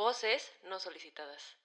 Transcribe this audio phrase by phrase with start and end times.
[0.00, 1.58] Voces no solicitadas.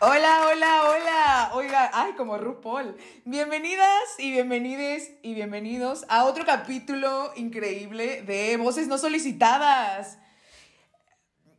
[0.00, 1.50] Hola, hola, hola.
[1.54, 2.94] Oiga, ay, como RuPaul.
[3.24, 3.88] Bienvenidas
[4.18, 10.18] y bienvenides y bienvenidos a otro capítulo increíble de Voces no solicitadas.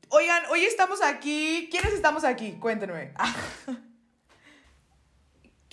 [0.09, 1.69] Oigan, hoy estamos aquí.
[1.71, 2.51] ¿Quiénes estamos aquí?
[2.59, 3.15] Cuéntenme.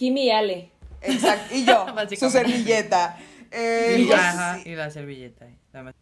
[0.00, 0.70] Kimi y Ale.
[1.02, 1.54] Exacto.
[1.54, 1.84] Y yo,
[2.18, 3.18] su servilleta.
[3.50, 5.46] Eh, Y, José- ajá, y la servilleta.
[5.74, 5.92] la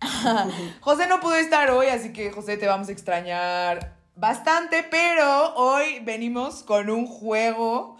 [0.80, 6.00] José no pudo estar hoy, así que José te vamos a extrañar bastante, pero hoy
[6.02, 7.96] venimos con un juego.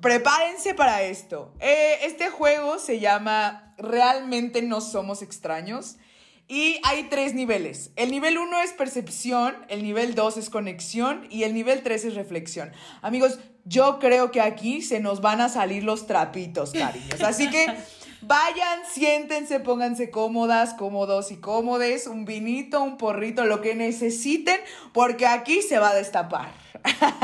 [0.00, 1.54] Prepárense para esto.
[1.60, 5.96] Eh, este juego se llama Realmente no somos extraños.
[6.48, 7.90] Y hay tres niveles.
[7.96, 12.14] El nivel 1 es percepción, el nivel 2 es conexión y el nivel 3 es
[12.14, 12.72] reflexión.
[13.02, 17.20] Amigos, yo creo que aquí se nos van a salir los trapitos, cariños.
[17.20, 17.66] Así que
[18.22, 24.60] vayan, siéntense, pónganse cómodas, cómodos y cómodes, un vinito, un porrito, lo que necesiten,
[24.92, 26.52] porque aquí se va a destapar.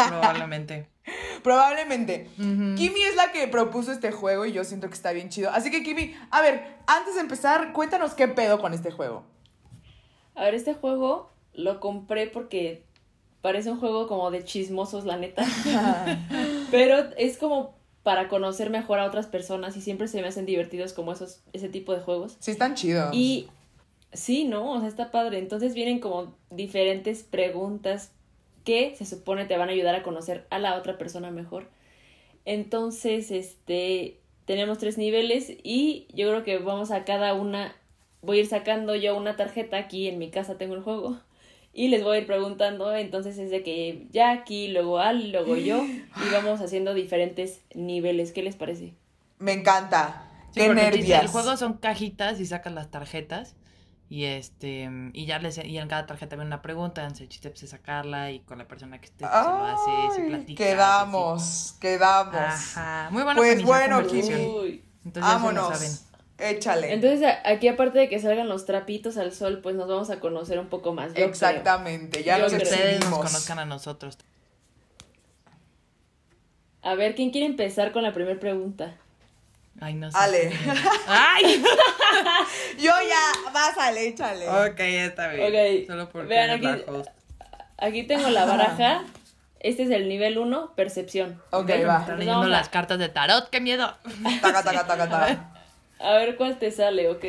[0.09, 0.89] Probablemente.
[1.43, 2.29] Probablemente.
[2.37, 5.51] Kimi es la que propuso este juego y yo siento que está bien chido.
[5.51, 9.25] Así que, Kimi, a ver, antes de empezar, cuéntanos qué pedo con este juego.
[10.35, 12.85] A ver, este juego lo compré porque
[13.43, 15.45] parece un juego como de chismosos, la neta.
[16.71, 20.93] Pero es como para conocer mejor a otras personas y siempre se me hacen divertidos
[20.93, 22.37] como esos, ese tipo de juegos.
[22.41, 23.15] Sí, están chidos.
[23.15, 23.49] Y
[24.13, 24.73] sí, ¿no?
[24.73, 25.39] O sea, está padre.
[25.39, 28.11] Entonces vienen como diferentes preguntas
[28.65, 31.69] que se supone te van a ayudar a conocer a la otra persona mejor.
[32.45, 37.75] Entonces, este, tenemos tres niveles y yo creo que vamos a cada una,
[38.21, 41.19] voy a ir sacando yo una tarjeta aquí en mi casa, tengo el juego.
[41.75, 45.83] Y les voy a ir preguntando, entonces es de que Jackie, luego Al, luego yo,
[45.85, 48.33] y vamos haciendo diferentes niveles.
[48.33, 48.93] ¿Qué les parece?
[49.39, 50.29] Me encanta.
[50.53, 53.57] Sí, qué el juego son cajitas y sacas las tarjetas.
[54.11, 57.49] Y este, y ya les, y en cada tarjeta viene una pregunta, entonces el chiste
[57.49, 60.63] pues, es sacarla y con la persona que esté pues, se lo hace, se platica.
[60.63, 62.35] quedamos, quedamos.
[62.37, 63.09] Ajá.
[63.11, 64.01] Muy bueno Pues bueno.
[64.01, 64.85] Uy.
[65.07, 65.69] Entonces ya se lo Vámonos.
[65.79, 65.93] saben.
[66.43, 66.93] Échale.
[66.93, 70.59] Entonces, aquí aparte de que salgan los trapitos al sol, pues nos vamos a conocer
[70.59, 71.09] un poco más.
[71.09, 71.29] yo creo.
[71.29, 72.63] Exactamente, ya Yo creo.
[72.63, 74.19] Ustedes nos conozcan a nosotros.
[76.83, 78.97] A ver, ¿quién quiere empezar con la primera pregunta?
[79.81, 80.19] Ay, no sé.
[80.19, 80.53] Ale.
[81.07, 81.63] Ay.
[82.79, 84.49] Yo ya, vas, Ale, échale.
[84.49, 85.83] ok, está bien.
[85.83, 86.85] Ok, Solo porque vean aquí-.
[87.79, 89.05] Aquí tengo la baraja.
[89.65, 91.41] Este es el nivel 1, percepción.
[91.53, 92.05] Ok, Están va.
[92.05, 93.97] Pues leyendo las cartas de tarot, qué miedo.
[94.43, 95.49] Taca, taca, taca, taca.
[96.03, 97.25] A ver cuál te sale, ¿ok?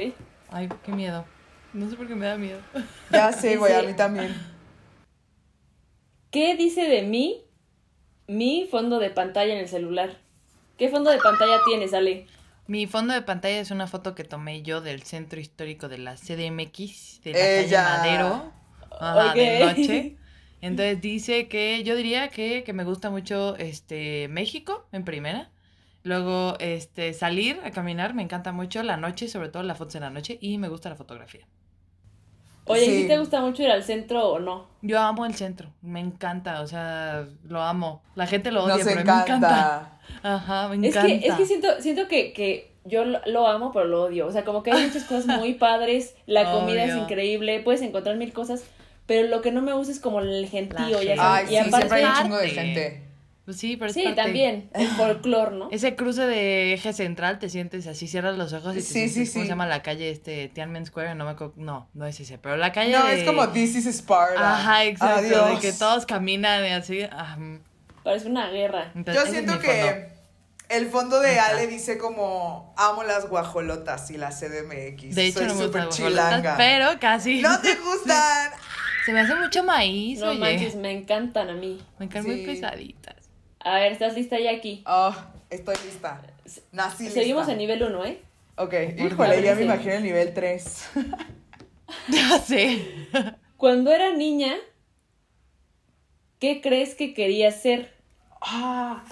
[0.50, 1.26] Ay, qué miedo.
[1.74, 2.60] No sé por qué me da miedo.
[3.12, 4.36] Ya sé, güey, a mí también.
[6.32, 7.44] ¿Qué dice de mí
[8.28, 10.18] mi fondo de pantalla en el celular?
[10.78, 12.26] ¿Qué fondo de pantalla tienes, Ale?
[12.66, 16.16] Mi fondo de pantalla es una foto que tomé yo del centro histórico de la
[16.16, 17.84] CDMX, de la Ella.
[17.84, 18.54] calle Madero,
[19.00, 20.18] ajá, de noche.
[20.62, 25.52] Entonces dice que yo diría que, que me gusta mucho este México en primera.
[26.04, 30.02] Luego este salir a caminar, me encanta mucho la noche, sobre todo las fotos en
[30.02, 31.48] la noche, y me gusta la fotografía.
[32.66, 33.02] Oye, Sí.
[33.02, 34.68] ¿sí te gusta mucho ir al centro o no?
[34.82, 38.02] Yo amo el centro, me encanta, o sea, lo amo.
[38.16, 39.36] La gente lo odia, Nos pero a mí me encanta.
[39.48, 40.00] encanta.
[40.24, 41.08] Ajá, me Es encanta.
[41.20, 44.28] que, es que siento, siento que, que yo lo, lo amo, pero lo odio.
[44.28, 48.16] O sea, como que hay muchas cosas muy padres, la comida es increíble, puedes encontrar
[48.16, 48.64] mil cosas,
[49.08, 51.16] pero lo que no me gusta es como el gentío, ya.
[51.20, 52.24] Ay, y sí, aparte, siempre hay un parte.
[52.24, 53.04] chingo de gente.
[53.46, 54.22] Pues sí, pero es sí, parte.
[54.22, 55.68] también, el folclore, ¿no?
[55.70, 59.14] Ese cruce de eje central, te sientes así, cierras los ojos y te Sí, sientes,
[59.14, 59.48] sí, ¿cómo sí.
[59.48, 61.16] se llama la calle este Tiananmen Square?
[61.16, 63.20] No me acuerdo, no, no es ese, pero la calle No, de...
[63.20, 64.54] es como This is Sparta.
[64.60, 67.02] Ajá, exacto, de que todos caminan y así.
[67.12, 67.60] ah, mm.
[68.04, 68.92] Parece una guerra.
[68.96, 69.68] Entonces, Yo siento fondo.
[69.68, 70.08] que
[70.70, 71.50] el fondo de Ajá.
[71.50, 75.16] Ale dice como amo las guajolotas y la CDMX.
[75.16, 76.56] De hecho, Soy no me gustan chilanga.
[76.58, 77.42] pero casi.
[77.42, 78.52] No te gustan.
[79.06, 80.40] Se me hace mucho maíz, No oye.
[80.40, 81.78] manches, me encantan a mí.
[82.00, 82.20] Me Sí.
[82.26, 83.13] muy pesaditas.
[83.64, 84.84] A ver, ¿estás lista ya aquí?
[84.86, 85.16] Oh,
[85.50, 86.22] estoy lista.
[86.72, 87.20] Nací lista.
[87.20, 88.22] Seguimos en nivel 1, ¿eh?
[88.58, 90.90] Ok, híjole, ya me imagino el nivel 3.
[92.10, 92.82] Ya sé.
[93.58, 94.56] Cuando era niña,
[96.40, 97.94] ¿qué crees que querías ser?
[98.42, 99.04] Ah,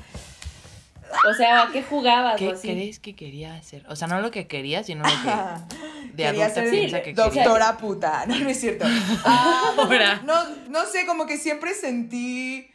[1.29, 2.67] O sea, ¿a qué jugabas ¿Qué así?
[2.67, 3.85] crees que quería hacer?
[3.87, 5.75] O sea, no lo que quería, sino lo que
[6.13, 8.25] de Quería adulta ser piensa que doctora puta.
[8.25, 8.85] No, no es cierto.
[9.25, 12.70] Ah, no, no sé, como que siempre sentí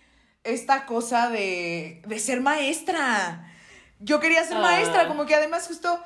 [0.47, 3.53] esta cosa de, de ser maestra.
[4.01, 4.61] Yo quería ser Ah.
[4.61, 5.99] maestra, como que además justo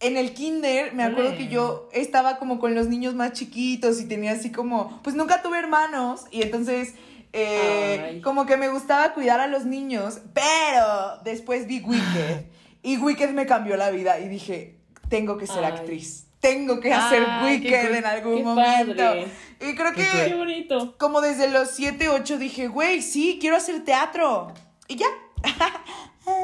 [0.00, 4.06] en el kinder, me acuerdo que yo estaba como con los niños más chiquitos y
[4.08, 6.94] tenía así como, pues nunca tuve hermanos y entonces
[7.34, 12.44] Eh, como que me gustaba cuidar a los niños, pero después vi Wicked
[12.82, 14.76] y Wicked me cambió la vida y dije,
[15.08, 15.72] tengo que ser Ay.
[15.72, 17.96] actriz, tengo que hacer qué Wicked cool.
[17.96, 18.96] en algún Qué momento.
[18.96, 19.26] padre.
[19.60, 20.94] Y creo que Qué bonito.
[20.98, 24.52] como desde los 7, 8 dije, güey, sí, quiero hacer teatro.
[24.88, 25.06] Y ya.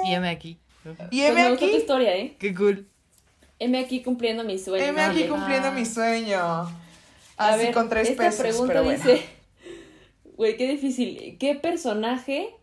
[0.05, 0.59] Y heme aquí.
[1.11, 2.37] Y Pues gustó tu aquí, historia, ¿eh?
[2.39, 2.89] Qué cool.
[3.59, 4.85] Heme aquí cumpliendo mi sueño.
[4.85, 5.29] heme aquí Vale.
[5.29, 5.73] cumpliendo Ah.
[5.73, 6.39] mi sueño.
[6.41, 6.71] A
[7.37, 9.05] Así ver, con tres esta pesos, pregunta pero bueno.
[9.05, 9.25] dice,
[10.37, 11.37] güey, qué difícil.
[11.39, 12.55] ¿Qué personaje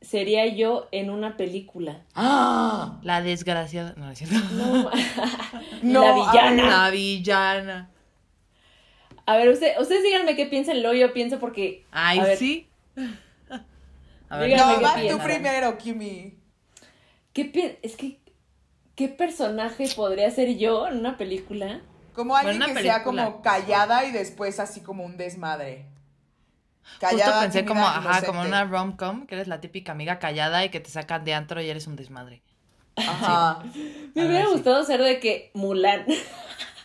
[0.00, 2.02] sería yo en una película?
[2.14, 2.98] ¡Ah!
[3.02, 3.94] La desgraciada.
[3.96, 4.36] No, no es cierto.
[4.54, 4.90] No,
[5.82, 6.62] No, la villana.
[6.62, 6.70] ver.
[6.72, 7.90] La villana.
[9.26, 11.84] A ver, usted, ustedes díganme qué piensan, luego yo pienso porque...
[11.92, 12.68] Ay, a ver, sí.
[14.28, 16.34] A Dígame No, qué vas tú primero, Kimi.
[17.32, 18.18] ¿Qué pi- es que,
[18.96, 21.80] ¿qué personaje podría ser yo en una película?
[22.14, 25.86] Como alguien que sea como callada y después así como un desmadre.
[27.00, 30.80] Justo pensé como, ajá, como una rom-com, que eres la típica amiga callada y que
[30.80, 32.42] te sacan de antro y eres un desmadre.
[32.96, 33.62] Ajá.
[34.14, 34.52] Me hubiera sí.
[34.52, 36.04] gustado ser de que Mulan.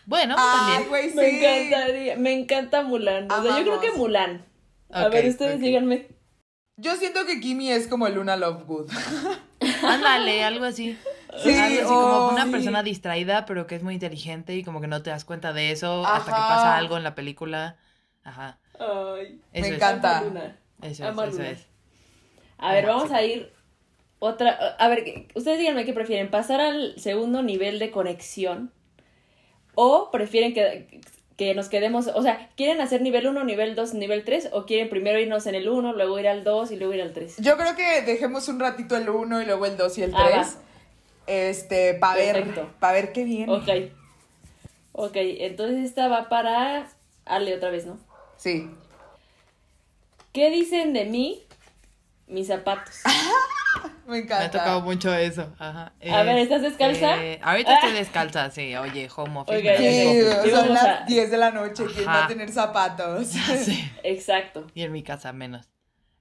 [0.05, 1.09] Bueno, Ay, también.
[1.09, 1.15] sí.
[1.15, 3.31] Me encantaría, me encanta Mulan.
[3.31, 3.91] O sea, yo creo que.
[3.97, 4.45] Mulan.
[4.91, 5.61] A ver, ustedes ok.
[5.61, 6.07] díganme.
[6.77, 8.91] Yo siento que Kimi es como Luna Lovegood.
[9.83, 10.97] Ándale, algo así.
[11.41, 12.51] Sí, algo así oh, como una sí.
[12.51, 15.71] persona distraída, pero que es muy inteligente y como que no te das cuenta de
[15.71, 17.77] eso hasta que pasa algo en la película.
[18.23, 18.59] Ajá.
[18.79, 19.67] Ay, Me es.
[19.75, 20.21] encanta.
[20.23, 20.57] Luna.
[20.81, 21.65] Eso es, eso es.
[22.57, 23.51] A ver, vamos a ir
[24.19, 24.75] otra.
[24.79, 28.71] A ver, ¿qué- ustedes díganme qué prefieren, pasar al segundo nivel de conexión
[29.75, 31.01] o prefieren que,
[31.37, 34.89] que nos quedemos, o sea, ¿quieren hacer nivel 1, nivel 2, nivel 3 o quieren
[34.89, 37.35] primero irnos en el 1, luego ir al 2 y luego ir al 3?
[37.39, 40.27] Yo creo que dejemos un ratito el 1 y luego el 2 y el Ah,
[40.29, 40.57] 3.
[41.27, 42.45] este, para ver,
[42.79, 43.51] para ver qué viene.
[43.51, 43.67] Ok.
[44.93, 46.87] Ok, entonces esta va para
[47.25, 47.97] Ale otra vez, ¿no?
[48.37, 48.69] Sí.
[50.33, 51.43] ¿Qué dicen de mí
[52.27, 52.95] mis zapatos?
[54.05, 54.45] Me Me encanta.
[54.45, 55.53] ha tocado mucho eso.
[55.57, 55.93] Ajá.
[56.11, 57.23] A ver, ¿estás descalza?
[57.23, 58.75] Eh, ahorita estoy descalza, sí.
[58.75, 59.63] Oye, home office.
[60.43, 61.85] Me son las a- 10 de la noche.
[61.93, 62.27] ¿Quién va a Ajá.
[62.27, 63.27] tener zapatos?
[63.63, 63.91] Sí.
[64.03, 64.67] Exacto.
[64.75, 65.69] Y en mi casa menos.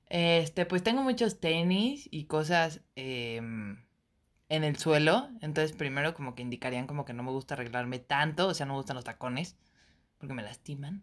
[0.08, 3.84] Este, pues tengo muchos tenis y cosas em,
[4.48, 5.28] en el suelo.
[5.42, 8.48] Entonces, primero como que indicarían como que no me gusta arreglarme tanto.
[8.48, 9.56] O sea, no me gustan los tacones.
[10.18, 11.02] Porque me lastiman.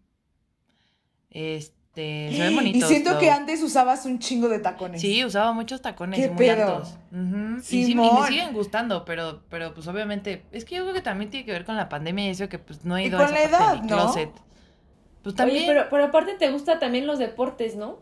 [1.32, 5.00] Este, se ven Y siento que antes usabas un chingo de tacones.
[5.00, 6.76] Sí, usaba muchos tacones ¿Qué y muy pedo?
[6.76, 6.96] altos.
[7.10, 11.02] Y, sí, y me siguen gustando, pero, pero pues obviamente, es que yo creo que
[11.02, 13.18] también tiene que ver con la pandemia y eso que pues no he Y ido
[13.18, 13.96] con a la esa parte de edad, mi ¿no?
[13.96, 14.30] closet.
[15.22, 17.98] Pues también, Oye, pero, pero aparte te gustan también los deportes, ¿no?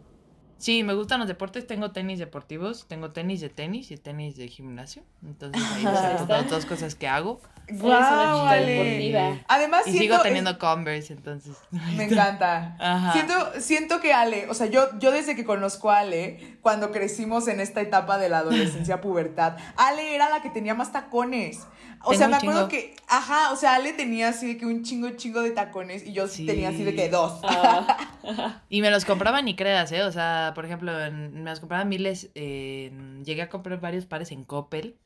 [0.60, 4.46] Sí, me gustan los deportes, tengo tenis deportivos, tengo tenis de tenis y tenis de
[4.46, 5.02] gimnasio.
[5.26, 5.82] Entonces ahí
[6.18, 7.40] son las dos cosas que hago.
[7.66, 8.72] Eres una Guau, chica Ale.
[8.72, 9.44] deportiva.
[9.48, 11.56] Además, Y siento, sigo es- teniendo Converse, entonces.
[11.96, 12.76] Me encanta.
[12.78, 13.12] Ajá.
[13.12, 17.48] Siento, siento que Ale, o sea, yo, yo desde que conozco a Ale, cuando crecimos
[17.48, 21.60] en esta etapa de la adolescencia, pubertad, Ale era la que tenía más tacones.
[22.02, 22.68] O Tengo sea, me acuerdo chingo.
[22.70, 26.12] que, ajá, o sea, Ale tenía así de que un chingo, chingo de tacones y
[26.14, 26.46] yo Sí.
[26.46, 27.40] tenía así de que dos.
[27.44, 27.98] Ah,
[28.70, 30.02] Y me los compraba ni creas, ¿eh?
[30.04, 32.30] O sea, por ejemplo, en- me los compraba miles.
[32.34, 34.96] en- llegué a comprar varios pares en Coppel.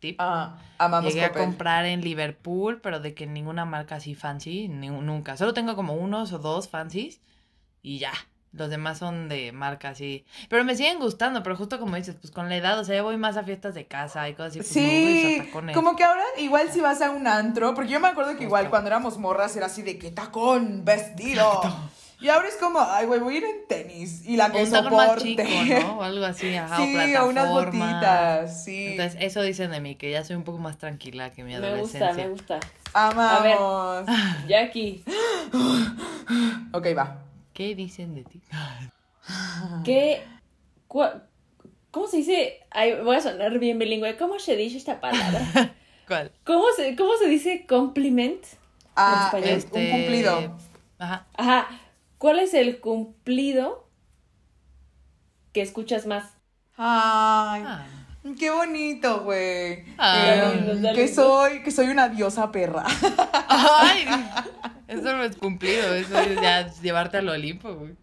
[0.00, 0.16] Tip.
[0.20, 1.42] Ah, amamos Llegué Coppel.
[1.42, 5.36] a comprar en Liverpool, pero de que ninguna marca así fancy, ni- nunca.
[5.36, 7.20] Solo tengo como unos o dos fancies
[7.82, 8.12] y ya.
[8.52, 10.24] Los demás son de marca así.
[10.48, 13.02] Pero me siguen gustando, pero justo como dices, pues con la edad, o sea, ya
[13.02, 14.58] voy más a fiestas de casa y cosas así.
[14.60, 15.76] Pues no Sí, tacones.
[15.76, 18.70] como que ahora igual si vas a un antro, porque yo me acuerdo que igual
[18.70, 21.60] cuando éramos morras era así de que tacón, vestido.
[22.20, 24.70] Y ahora es como, ay, güey, voy a ir en tenis y la que un
[24.70, 25.98] tacón más chico, ¿no?
[25.98, 27.28] O algo así, ajá, o sí, o plataforma.
[27.30, 28.86] unas botitas, sí.
[28.88, 31.56] Entonces, eso dicen de mí, que ya soy un poco más tranquila que mi me
[31.58, 32.08] adolescencia.
[32.08, 32.60] gusta, me gusta.
[32.92, 34.06] Amamos.
[34.48, 35.04] Jackie,
[36.72, 37.18] ok, va.
[37.52, 38.40] ¿Qué dicen de ti?
[39.84, 40.22] ¿qué.
[40.88, 41.22] cua-
[41.90, 42.60] ¿Cómo se dice?
[42.70, 44.16] Ay, voy a sonar bien bilingüe.
[44.16, 45.40] ¿Cómo se dice esta palabra?
[46.08, 46.32] ¿Cuál?
[46.44, 48.42] ¿Cómo se, cómo se dice compliment?
[48.96, 49.56] Ah, español.
[49.58, 50.38] es un cumplido.
[50.38, 50.50] Este,
[50.98, 51.26] Ajá.
[51.36, 51.68] Ajá.
[52.18, 53.88] ¿Cuál es el cumplido
[55.52, 56.24] que escuchas más?
[56.76, 57.86] Ay, Ah.
[58.38, 59.84] qué bonito, güey.
[59.96, 62.84] Ay, Eh, que soy, que soy una diosa perra.
[63.48, 64.04] Ay,
[64.88, 67.96] eso no es cumplido, eso es ya llevarte al Olimpo, güey.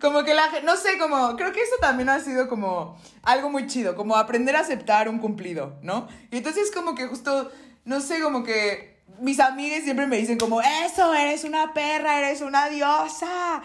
[0.00, 3.50] Como que la gente, no sé, como, creo que eso también ha sido como algo
[3.50, 6.06] muy chido, como aprender a aceptar un cumplido, ¿no?
[6.30, 7.50] Y entonces como que justo,
[7.84, 12.40] no sé, como que mis amigas siempre me dicen como, eso, eres una perra, eres
[12.40, 13.62] una diosa.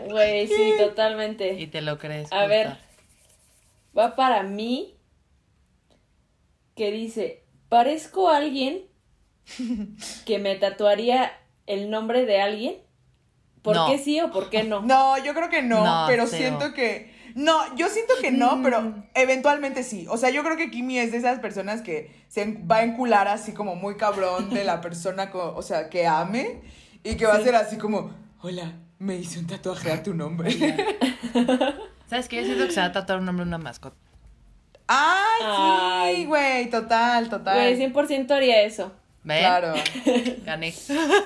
[0.08, 1.66] Güey, sí, Y totalmente.
[1.66, 2.32] te lo crees.
[2.32, 2.76] A ver,
[3.96, 4.96] va para mí
[6.74, 8.86] que dice, parezco alguien
[10.26, 11.32] que me tatuaría
[11.66, 12.76] el nombre de alguien,
[13.62, 13.88] ¿Por No.
[13.88, 14.80] qué sí o por qué no?
[14.82, 16.58] No, yo creo que no, No, pero cero.
[16.58, 17.12] siento que.
[17.34, 18.62] No, yo siento que no, Mm.
[18.62, 20.06] pero eventualmente sí.
[20.08, 23.28] O sea, yo creo que Kimi es de esas personas que se va a encular
[23.28, 26.60] así como muy cabrón de la persona, co- o sea, que ame
[27.04, 28.10] y que va a ser así como,
[28.42, 30.50] hola, me hice un tatuaje a tu nombre.
[32.08, 32.36] ¿Sabes qué?
[32.36, 33.96] Yo siento que se va a tatuar un nombre una mascota.
[34.86, 36.68] ¡Ay, sí, güey!
[36.68, 37.54] Total, total.
[37.56, 38.92] Güey, 100% haría eso.
[39.24, 39.38] ¿Ven?
[39.38, 39.74] Claro.
[40.44, 40.74] Gané.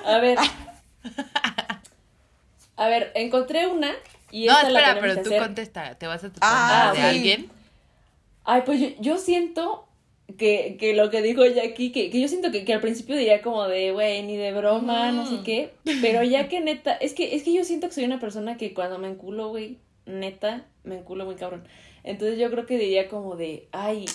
[0.05, 0.37] A ver.
[2.77, 3.91] A ver, encontré una
[4.31, 5.41] y No, espera, pero tú hacer.
[5.41, 5.95] contesta.
[5.95, 7.05] ¿Te vas a tatuar Ah, de sí.
[7.05, 7.49] alguien?
[8.43, 9.87] Ay, pues yo, yo siento
[10.37, 13.41] que, que lo que dijo Jackie, que, que yo siento que, que al principio diría
[13.41, 15.43] como de, güey, ni de broma, no sé Mm.
[15.43, 15.73] qué.
[16.01, 18.73] Pero ya que neta, es que, es que yo siento que soy una persona que
[18.73, 21.63] cuando me enculo, güey, neta, me enculo muy cabrón.
[22.03, 24.05] Entonces yo creo que diría como de, ay,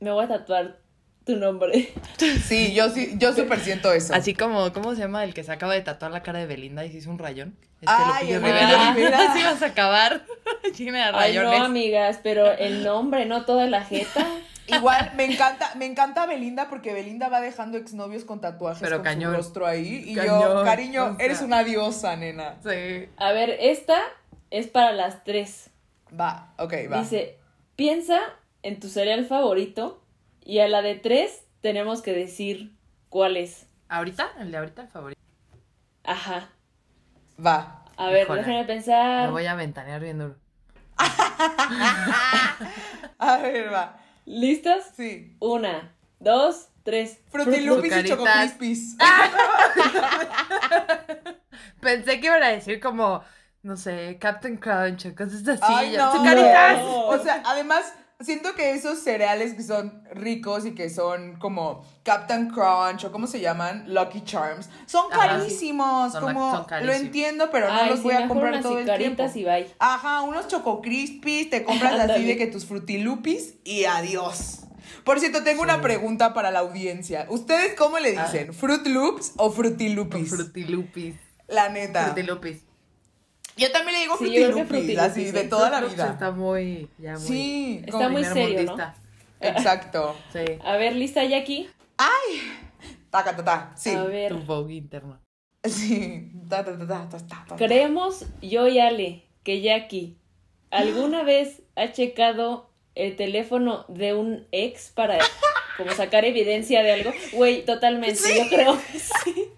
[0.00, 0.78] me voy a tatuar
[1.24, 1.92] tu nombre.
[2.46, 4.14] Sí, yo sí, yo súper siento eso.
[4.14, 6.84] Así como, ¿cómo se llama el que se acaba de tatuar la cara de Belinda
[6.84, 7.56] y se hizo un rayón?
[7.80, 8.92] Este Ay, Rivera.
[8.96, 9.30] Rivera.
[9.32, 10.24] Así vas a acabar.
[10.78, 11.58] Llena de Ay, rayones.
[11.58, 14.26] no, amigas, pero el nombre, no toda la jeta.
[14.68, 19.04] Igual me encanta, me encanta Belinda porque Belinda va dejando exnovios con tatuajes Pero con
[19.04, 19.32] cañón.
[19.32, 20.04] su rostro ahí.
[20.06, 21.24] Y yo, Cañón, cariño, o sea.
[21.24, 22.56] eres una diosa, nena.
[22.62, 23.08] Sí.
[23.16, 23.98] A ver, esta
[24.50, 25.70] es para las tres.
[26.18, 27.00] Va, ok, va.
[27.00, 27.38] Dice,
[27.74, 28.20] piensa
[28.62, 30.01] en tu cereal favorito
[30.44, 32.76] y a la de tres tenemos que decir
[33.08, 33.66] cuál es.
[33.88, 34.30] ¿Ahorita?
[34.38, 35.20] ¿El de ahorita el favorito?
[36.04, 36.50] Ajá.
[37.44, 37.84] Va.
[37.96, 38.40] A ver, Híjole.
[38.40, 39.26] déjame pensar.
[39.26, 40.36] Me voy a ventanear bien duro.
[43.18, 43.98] A ver, va.
[44.24, 44.92] ¿Listas?
[44.96, 45.36] Sí.
[45.40, 47.20] Una, dos, tres.
[47.30, 48.56] Frutilupis y Choco Frucaritas.
[48.56, 48.96] Crispies.
[51.80, 53.22] Pensé que iban a decir como,
[53.62, 55.60] no sé, Captain Crunch o cosas así.
[55.62, 56.12] Ay, Yo, no.
[56.12, 56.78] ¡Sucaritas!
[56.78, 57.06] No.
[57.08, 57.92] O sea, además,
[58.24, 63.26] siento que esos cereales que son ricos y que son como Captain Crunch o cómo
[63.26, 66.12] se llaman, Lucky Charms, son Ajá, carísimos.
[66.12, 69.24] Son- como son lo entiendo, pero no Ay, los voy a comprar todo el tiempo.
[69.34, 69.66] y bye.
[69.78, 74.60] Ajá, unos Choco Crispies, te compras así de que tus frutilupis y adiós.
[75.04, 77.26] Por cierto, tengo una pregunta para la audiencia.
[77.28, 78.52] ¿Ustedes cómo le dicen?
[78.54, 80.30] ¿Fruit Loops o frutilupis?
[80.30, 81.14] Frutilupis.
[81.48, 82.04] la neta.
[82.04, 82.58] Frutilupis.
[83.56, 85.30] Yo también le digo Sí, frutilupis, así, sí.
[85.32, 86.10] de toda la vida.
[86.12, 87.20] Está muy, ya muy.
[87.26, 88.92] Sí, Está muy serio, ¿no?
[89.40, 90.16] exacto.
[90.32, 90.44] Sí.
[90.64, 91.68] A ver, ¿lista, Jackie?
[93.10, 93.72] Taca, ta, ta.
[93.76, 93.90] Sí.
[93.90, 94.32] A ver.
[94.32, 95.20] Tu Vogue interno.
[95.64, 96.30] Sí.
[96.48, 97.56] Ta, ta, ta, ta, ta, ta, ta.
[97.56, 100.16] Creemos, yo y Ale, que Jackie
[100.70, 105.18] alguna vez ha checado el teléfono de un ex para
[105.76, 107.12] como sacar evidencia de algo.
[107.32, 108.38] Güey, totalmente, Sí.
[108.38, 109.48] yo creo que sí.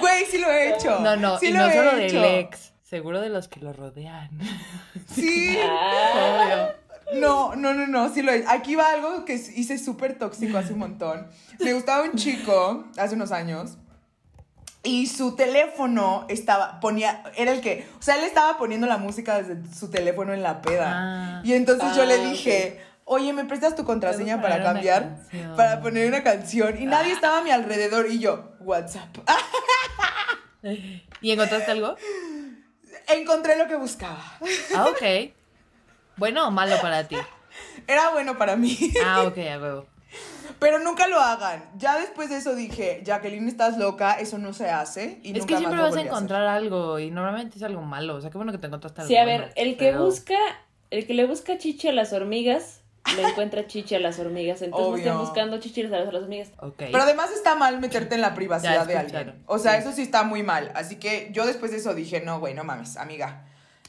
[0.00, 1.00] Güey, sí lo he hecho.
[1.00, 2.24] No, no, sí y lo no he solo del hecho.
[2.24, 2.67] ex.
[2.88, 4.30] Seguro de los que lo rodean.
[5.14, 5.58] Sí.
[5.62, 6.70] Ah,
[7.14, 10.72] No, no, no, no, sí lo he Aquí va algo que hice súper tóxico hace
[10.74, 11.26] un montón.
[11.60, 13.76] Me gustaba un chico hace unos años.
[14.84, 19.42] Y su teléfono estaba, ponía, era el que, o sea, él estaba poniendo la música
[19.42, 20.92] desde su teléfono en la peda.
[20.94, 21.40] Ah.
[21.44, 25.18] Y entonces yo le Ah, dije, oye, ¿me prestas tu contraseña para cambiar?
[25.56, 26.80] Para poner una canción.
[26.80, 29.16] Y nadie estaba a mi alrededor y yo, WhatsApp.
[31.20, 31.96] ¿Y encontraste algo?
[33.08, 34.22] Encontré lo que buscaba.
[34.74, 35.32] Ah, ok.
[36.16, 37.16] ¿Bueno o malo para ti?
[37.86, 38.76] Era bueno para mí.
[39.04, 39.86] Ah, ok, a huevo.
[40.58, 41.64] Pero nunca lo hagan.
[41.76, 45.20] Ya después de eso dije, Jacqueline, estás loca, eso no se hace.
[45.22, 48.16] Y es nunca que siempre vas a encontrar algo y normalmente es algo malo.
[48.16, 50.36] O sea, qué bueno que te encontraste algo sí, a bueno, ver, el que busca,
[50.90, 52.77] el que le busca chichi a las hormigas,
[53.16, 54.60] le encuentra chichi a las hormigas.
[54.62, 55.20] Entonces no estén Obvio.
[55.24, 56.48] buscando chichi a las, hormigas.
[56.60, 56.74] Ok.
[56.76, 59.42] Pero además está mal meterte en la privacidad de alguien.
[59.46, 59.78] O sea, Sí.
[59.80, 60.70] eso sí está muy mal.
[60.74, 63.44] Así que yo después de eso dije, no, güey, no mames, amiga.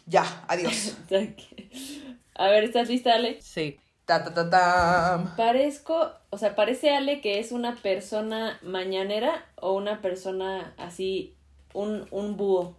[0.06, 0.96] Ya, adiós.
[2.36, 3.42] A ver, ¿estás lista, Ale?
[3.42, 3.80] Sí.
[4.06, 5.34] ta, ta, ta.
[5.38, 11.36] Parezco, o sea, parece Ale que es una persona mañanera o una persona así,
[11.74, 12.76] un, un búho.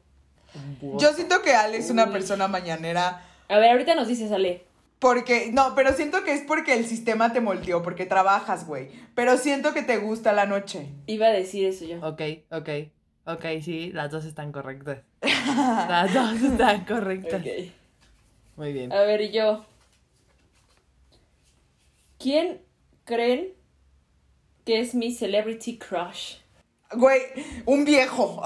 [0.99, 2.13] Yo siento que Ale es una Uy.
[2.13, 3.23] persona mañanera.
[3.49, 4.65] A ver, ahorita nos dices, Ale.
[5.01, 8.91] Porque, no, pero siento que es porque el sistema te moldeó, porque trabajas, güey.
[9.15, 10.89] Pero siento que te gusta la noche.
[11.07, 12.07] Iba a decir eso yo.
[12.07, 12.69] Ok, ok.
[13.25, 14.99] Ok, sí, las dos están correctas.
[15.23, 17.41] Las dos están correctas.
[17.41, 17.49] Ok.
[18.57, 18.93] Muy bien.
[18.93, 19.65] A ver, yo.
[22.19, 22.61] ¿Quién
[23.05, 23.55] creen
[24.67, 26.37] que es mi celebrity crush?
[26.93, 27.23] Güey,
[27.65, 28.43] un viejo.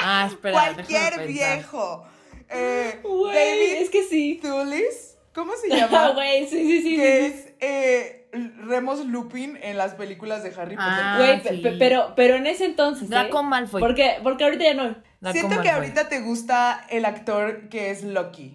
[0.00, 2.06] Ah, espera, Cualquier viejo.
[2.50, 4.38] Eh, Güey, David es que sí.
[4.42, 5.16] Thulis.
[5.34, 6.10] ¿Cómo se Ah, llama?
[6.12, 6.96] güey, sí, sí, sí.
[6.96, 7.36] que sí, sí.
[7.36, 8.28] es eh,
[8.64, 10.90] Remus Lupin en las películas de Harry Potter.
[10.92, 11.56] Ah, Güey, pe- sí.
[11.58, 13.04] pe- pero, pero en ese entonces.
[13.04, 13.10] ¿eh?
[13.10, 13.80] Draco Malfoy.
[13.80, 14.96] Porque, porque ahorita ya no.
[15.20, 18.54] Draco Siento que ahorita te gusta el actor que es Loki.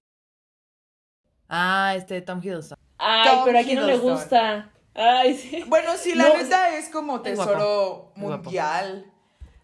[1.49, 2.77] Ah, este, Tom Hiddleston.
[2.97, 4.71] Ay, Tom pero aquí no le gusta.
[4.95, 5.63] Ay, sí.
[5.67, 9.11] Bueno, sí, la No, neta es como es tesoro mundial.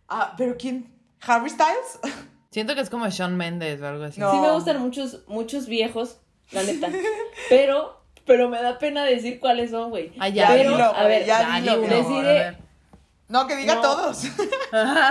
[0.07, 0.91] Ah, pero ¿quién?
[1.21, 1.99] ¿Harry Styles?
[2.51, 4.19] Siento que es como Shawn Mendes o algo así.
[4.19, 4.31] No.
[4.31, 6.17] Sí me gustan muchos, muchos viejos,
[6.51, 6.89] la neta.
[7.49, 10.11] pero, pero me da pena decir cuáles son, güey.
[10.19, 12.57] Ah, ya, pero, dilo, a ver, ya Ya, dilo, di uno, les a diré- ver.
[13.27, 13.81] No, que diga No.
[13.81, 14.23] todos.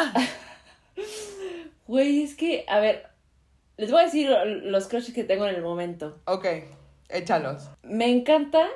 [1.87, 3.07] güey, es que, a ver,
[3.77, 6.19] les voy a decir lo- los crushes que tengo en el momento.
[6.25, 6.45] ok,
[7.09, 7.69] échalos.
[7.85, 8.67] Me encanta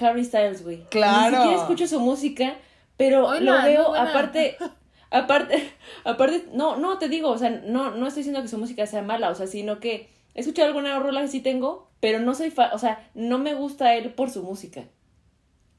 [0.00, 0.84] Harry Styles, güey.
[0.90, 1.30] Claro.
[1.30, 2.56] Ni siquiera escucho su música,
[2.96, 4.56] pero Hola, lo veo aparte,
[5.12, 5.70] aparte,
[6.04, 9.02] aparte, no, no te digo, o sea, no, no estoy diciendo que su música sea
[9.02, 12.50] mala, o sea, sino que he escuchado alguna rola que sí tengo, pero no soy
[12.50, 14.84] fan, o sea, no me gusta él por su música.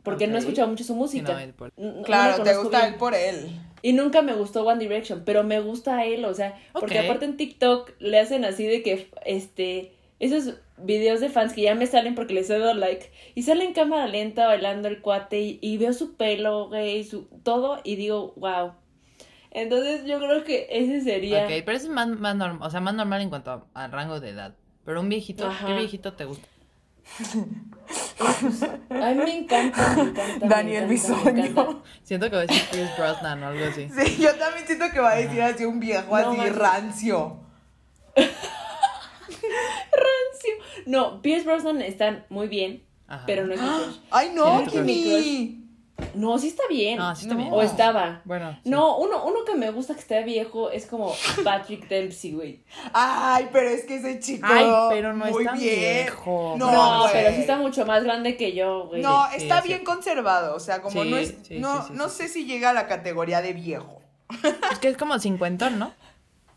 [0.04, 1.32] Porque no he escuchado mucho su música.
[1.34, 2.94] no, él por- N- no lo Claro, te gusta bien.
[2.94, 3.48] él por él.
[3.82, 7.38] Y nunca me gustó One Direction, pero me gusta él, o sea, porque aparte en
[7.38, 12.16] TikTok le hacen así de que, este, esos videos de fans que ya me salen
[12.16, 15.78] porque les he dado like, y sale en cámara lenta bailando el cuate, y, y
[15.78, 18.74] veo su pelo, güey, su, todo, y digo, wow.
[19.54, 21.44] Entonces yo creo que ese sería...
[21.46, 23.88] Ok, pero eso es más, más normal, o sea, más normal en cuanto a, a
[23.88, 24.56] rango de edad.
[24.84, 25.68] Pero un viejito, Ajá.
[25.68, 26.48] ¿qué viejito te gusta?
[28.90, 30.38] A mí me encanta, me encanta.
[30.42, 31.62] me Daniel encanta, me encanta.
[31.64, 31.84] Bisoño.
[32.04, 33.90] Siento que va a decir Pierce Brosnan o algo así.
[33.90, 36.56] Sí, yo también siento que va a decir así un viejo No así manches.
[36.58, 37.40] rancio.
[40.86, 43.24] No, Pierce Brosnan están muy bien, Ajá.
[43.26, 43.96] pero no es mi crush.
[44.12, 45.63] Ay, no, Sí,
[46.16, 46.98] no sí está bien.
[46.98, 47.42] No, sí está No.
[47.42, 47.54] bien.
[47.54, 48.22] O estaba.
[48.26, 48.58] Bueno.
[48.64, 48.70] sí.
[48.70, 52.64] No, uno, uno que me gusta que esté viejo es como Patrick Dempsey, güey.
[52.94, 54.48] Ay, pero es que ese chico.
[54.50, 55.76] Ay, pero no es tan bien.
[55.80, 56.56] viejo.
[56.58, 57.14] No, No, güey.
[57.14, 59.02] pero sí está mucho más grande que yo, güey.
[59.02, 59.68] No, Sí, está sí.
[59.70, 60.56] bien conservado.
[60.56, 61.36] O sea, como Sí, no es.
[61.44, 62.18] sí, no sí, sí, no sí.
[62.18, 64.02] sé si llega a la categoría de viejo.
[64.72, 65.94] Es que es como cincuentón, ¿no?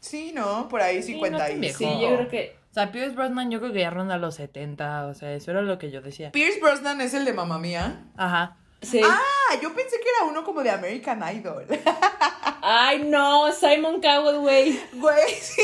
[0.00, 0.68] Sí, ¿no?
[0.68, 1.78] Por ahí Sí, no 50 tan y viejo.
[1.78, 2.56] Sí, yo creo que.
[2.70, 5.62] O sea, Pierce Brosnan yo creo que ya ronda los 70, o sea, eso era
[5.62, 6.30] lo que yo decía.
[6.32, 8.04] Pierce Brosnan es el de Mamma Mía.
[8.18, 8.58] Ajá.
[8.82, 9.00] Sí.
[9.02, 11.64] Ah, yo pensé que era uno como de American Idol.
[12.62, 14.80] Ay, no, Simon Cowell, güey.
[14.94, 15.62] Güey, sí.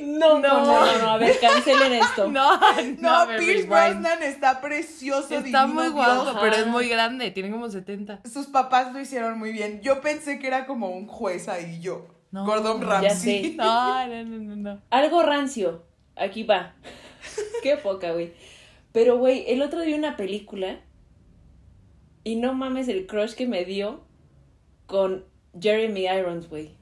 [0.00, 2.28] No, no, no, no, no, a ver, cancelen esto.
[2.30, 2.58] No,
[3.00, 3.66] No, ver, Pierce.
[3.66, 5.34] Brosnan está precioso.
[5.34, 6.40] Está divino, muy guapo, Ajá.
[6.40, 8.20] pero es muy grande, tiene como 70.
[8.32, 9.80] Sus papás lo hicieron muy bien.
[9.82, 12.06] Yo pensé que era como un juez ahí yo.
[12.30, 13.44] No, Gordon ya Ramsay.
[13.44, 13.50] sé.
[13.56, 14.82] No, no, no, no, no.
[14.90, 15.82] Algo rancio.
[16.16, 16.74] Aquí va.
[17.62, 18.32] Qué poca, güey.
[18.92, 20.80] Pero, güey, el otro día una película.
[22.24, 24.02] Y no mames el crush que me dio
[24.86, 25.24] con
[25.60, 26.74] Jeremy Irons, güey.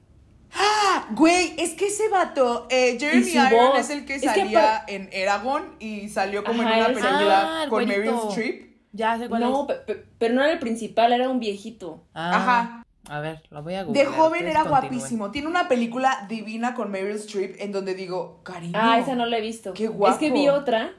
[0.55, 3.79] Ah, Güey, es que ese vato, eh, Jeremy Irons voz.
[3.81, 7.63] es el que Es que salía en Eragon y salió como Ajá, en una película
[7.63, 8.15] Ah, con Meryl.
[8.29, 8.73] Streep.
[8.93, 9.67] Ya sé cuál No, es.
[9.77, 12.05] pe- pe- pero no era el principal, era un viejito.
[12.15, 12.87] Ah, Ajá.
[13.09, 14.07] A ver, lo voy a De googlear.
[14.09, 14.91] joven ustedes era continúen.
[14.93, 15.31] guapísimo.
[15.33, 18.75] Tiene una película divina con Meryl Streep en donde digo, cariño.
[18.81, 19.73] Ah, esa no la he visto.
[19.73, 20.61] Qué Es que vi guapo.
[20.61, 20.93] otra,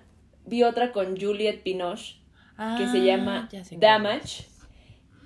[0.45, 2.15] vi otra con Juliette Binoche
[2.77, 4.45] que se Ah, llama cuál Damage.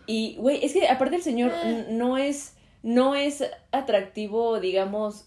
[0.06, 1.84] Y, güey, es que aparte el señor Ah.
[1.90, 5.26] no es, no es atractivo, digamos,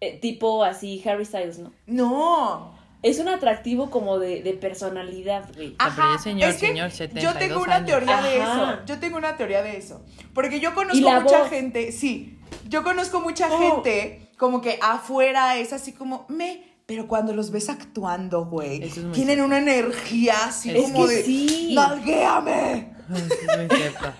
[0.00, 1.72] eh, tipo así Harry Styles, ¿no?
[1.86, 2.74] No.
[3.02, 5.74] Es un atractivo como de, de personalidad, güey.
[5.78, 7.86] Ah, pero ya señor, es que señor, yo 72 tengo una años.
[7.88, 8.72] teoría de Ajá.
[8.72, 8.82] eso.
[8.86, 10.02] Yo tengo una teoría de eso.
[10.32, 11.50] Porque yo ¿Y conozco mucha voz?
[11.50, 13.58] gente, sí, yo conozco mucha Oh.
[13.82, 18.94] gente como que afuera es así como, me, pero cuando los ves actuando, güey, es
[18.94, 19.44] tienen cierto.
[19.44, 21.72] una energía así Es como que de, sí.
[21.74, 22.92] ¡nalguéame!
[23.14, 24.12] Es muy cierto.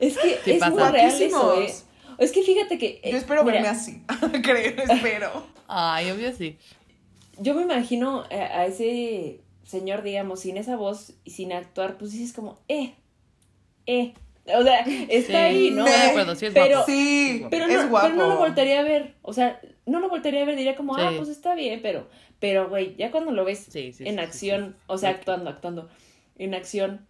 [0.00, 0.70] Es que Sí es pasa.
[0.70, 1.60] muy real eso.
[1.62, 1.74] ¿eh?
[2.18, 3.00] Es que fíjate que...
[3.02, 4.02] eh, Yo espero mira, verme así,
[4.42, 5.46] creo, espero.
[5.66, 6.56] Ay, obvio sí.
[7.38, 12.12] Yo me imagino a, a ese señor, digamos, sin esa voz y sin actuar, pues
[12.12, 12.94] dices como, eh,
[13.86, 14.14] eh.
[14.56, 14.80] O sea,
[15.10, 15.84] está Sí, ahí, ¿no?
[15.84, 16.86] me- estoy de acuerdo, sí es Pero- guapo.
[16.90, 18.06] Sí, es guapo.
[18.08, 19.14] pero no lo voltearía a ver.
[19.22, 22.06] O sea, no lo voltearía a ver, diría como, ah, pues está bien, pero,
[22.38, 24.84] pero, güey, ya cuando lo ves Sí, sí, en sí, acción, sí, sí.
[24.86, 25.88] o sea, actuando, actuando,
[26.36, 27.06] en acción,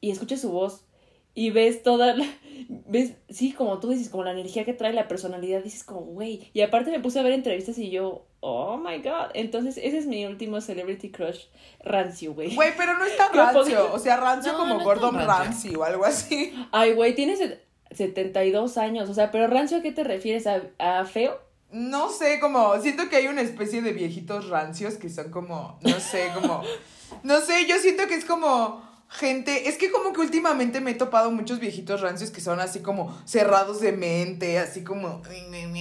[0.00, 0.86] y escuchas su voz,
[1.34, 2.26] y ves toda la,
[2.68, 6.50] ves, sí, como tú dices, como la energía que trae, la personalidad, dices como, güey,
[6.52, 10.06] y aparte me puse a ver entrevistas y yo, oh my god, entonces ese es
[10.06, 11.44] mi último celebrity crush
[11.84, 12.54] rancio, güey.
[12.54, 15.14] Güey, pero no está rancio, poco- o sea, rancio No, como no Gordon.
[15.14, 16.52] Ramsay o algo así.
[16.72, 20.46] Ay, güey, tienes set- 72 años, o sea, pero rancio, ¿a qué te refieres?
[20.46, 21.38] ¿A, a feo?
[21.72, 26.00] No sé, como, siento que hay una especie de viejitos rancios que son como, no
[26.00, 26.62] sé, como,
[27.22, 30.94] no sé, yo siento que es como gente, es que como que últimamente me he
[30.94, 35.20] topado muchos viejitos rancios que son así como cerrados de mente, así como,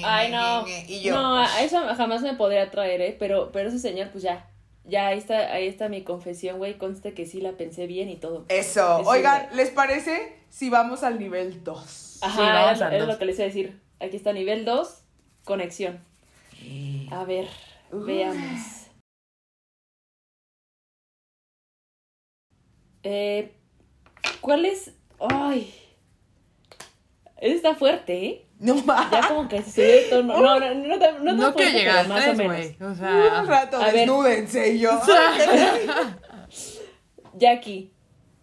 [0.03, 0.65] Ay, no.
[0.67, 3.15] y yo, No, a eso jamás me podría traer, ¿eh?
[3.19, 4.47] Pero, pero ese señor, pues ya.
[4.85, 6.79] Ya, ahí está, ahí está mi confesión, güey.
[6.79, 8.45] Conste que sí la pensé bien y todo.
[8.49, 9.57] eso, Eso, oigan, güey.
[9.57, 12.19] ¿les parece si vamos al nivel 2?
[12.23, 13.13] Ajá, Sí, vamos era, al era dos.
[13.13, 13.79] lo que les iba a decir.
[13.99, 14.98] Aquí está nivel 2,
[15.49, 15.99] conexión.
[17.11, 17.47] A ver,
[17.91, 18.85] veamos.
[23.01, 23.51] Eh,
[24.41, 24.93] ¿Cuál es?
[25.19, 25.73] Ay.
[27.37, 28.45] Está fuerte, ¿eh?
[28.59, 29.09] No más.
[29.09, 30.39] Ya como que se subió de tono.
[30.39, 32.55] No, no, no, no, no, No quiero llegar más o menos.
[32.55, 32.77] güey.
[32.81, 33.93] O Un sea, rato, A ver.
[33.95, 34.91] desnúdense y yo.
[37.33, 37.91] Jackie.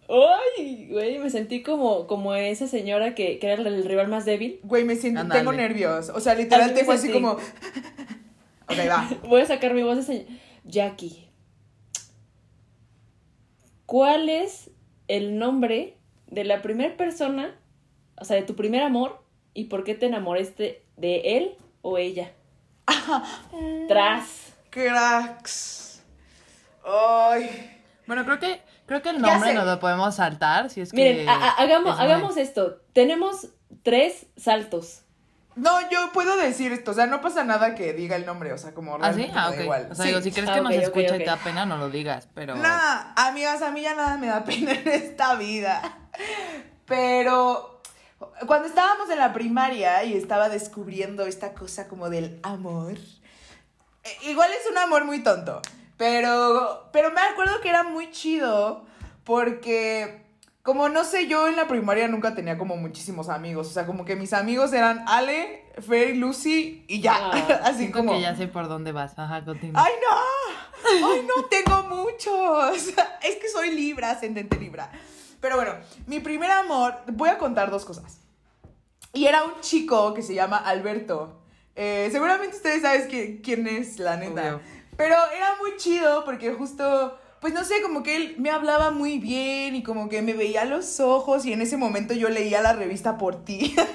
[0.09, 4.59] Ay, güey, me sentí como, como esa señora que, que era el rival más débil.
[4.63, 6.09] Güey, me siento, tengo nervios.
[6.09, 7.37] O sea, literal tengo así como.
[8.69, 9.09] Ok, va.
[9.23, 10.27] Voy a sacar mi voz de señora.
[10.65, 11.29] Jackie.
[13.85, 14.69] ¿Cuál es
[15.07, 15.95] el nombre
[16.27, 17.55] de la primera persona,
[18.19, 22.33] o sea, de tu primer amor, y por qué te enamoraste de él o ella?
[23.87, 24.53] Tras.
[24.69, 26.03] Cracks.
[26.83, 27.49] Ay.
[28.05, 30.97] bueno, creo que, creo que el nombre nos lo podemos saltar si es que.
[30.97, 32.81] Miren, hagamos, es hagamos esto.
[32.93, 33.49] Tenemos
[33.83, 35.03] tres saltos.
[35.55, 36.91] No, yo puedo decir esto.
[36.91, 38.53] O sea, no pasa nada que diga el nombre.
[38.53, 39.27] O sea, como ¿Ah, sí?
[39.33, 39.87] Ah, igual.
[39.91, 40.09] O sea, Sí.
[40.09, 41.89] digo, si crees Ah, que ok, nos ok, escucha y te da pena, no lo
[41.89, 42.55] digas, pero...
[42.55, 45.81] Nah, amigas, a mí ya nada me da pena en esta vida.
[46.85, 47.81] Pero
[48.45, 52.93] cuando estábamos en la primaria y estaba descubriendo esta cosa como del amor,
[54.03, 55.61] eh, igual es un amor muy tonto,
[55.97, 58.85] pero, pero me acuerdo que era muy chido
[59.23, 60.25] porque,
[60.63, 64.05] como no sé, yo en la primaria nunca tenía como muchísimos amigos, o sea, como
[64.05, 68.13] que mis amigos eran Ale, Fer y Lucy y ya, Ah, así como...
[68.13, 69.17] que ya sé por dónde vas.
[69.17, 69.83] Ajá, continúa.
[69.83, 71.07] ¡Ay, no!
[71.07, 71.45] ¡Ay, no!
[71.45, 72.87] Tengo muchos.
[73.23, 74.89] Es que soy Libra, ascendente Libra.
[75.41, 75.73] Pero bueno,
[76.07, 78.19] mi primer amor, voy a contar dos cosas.
[79.13, 81.41] Y era un chico que se llama Alberto.
[81.75, 84.55] Eh, seguramente ustedes saben qui- quién es, la neta.
[84.55, 84.61] Obvio.
[84.97, 89.19] Pero era muy chido porque justo, pues no sé, como que él me hablaba muy
[89.19, 92.61] bien y como que me veía a los ojos y en ese momento yo leía
[92.61, 93.75] la revista por ti.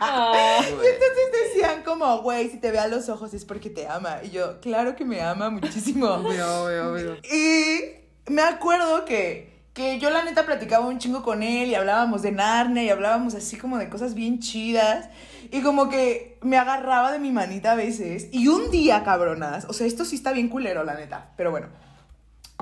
[0.00, 4.18] Ah, Entonces decían como, güey, si te ve a los ojos es porque te ama.
[4.22, 6.06] Y yo, claro que me ama muchísimo.
[6.06, 7.16] Obvio, obvio, obvio.
[7.24, 12.22] Y me acuerdo que, que yo la neta platicaba un chingo con él y hablábamos
[12.22, 15.08] de Narnia y hablábamos así como de cosas bien chidas.
[15.50, 18.28] Y como que me agarraba de mi manita a veces.
[18.32, 21.68] Y un día, cabronas, o sea, esto sí está bien culero, la neta, pero bueno.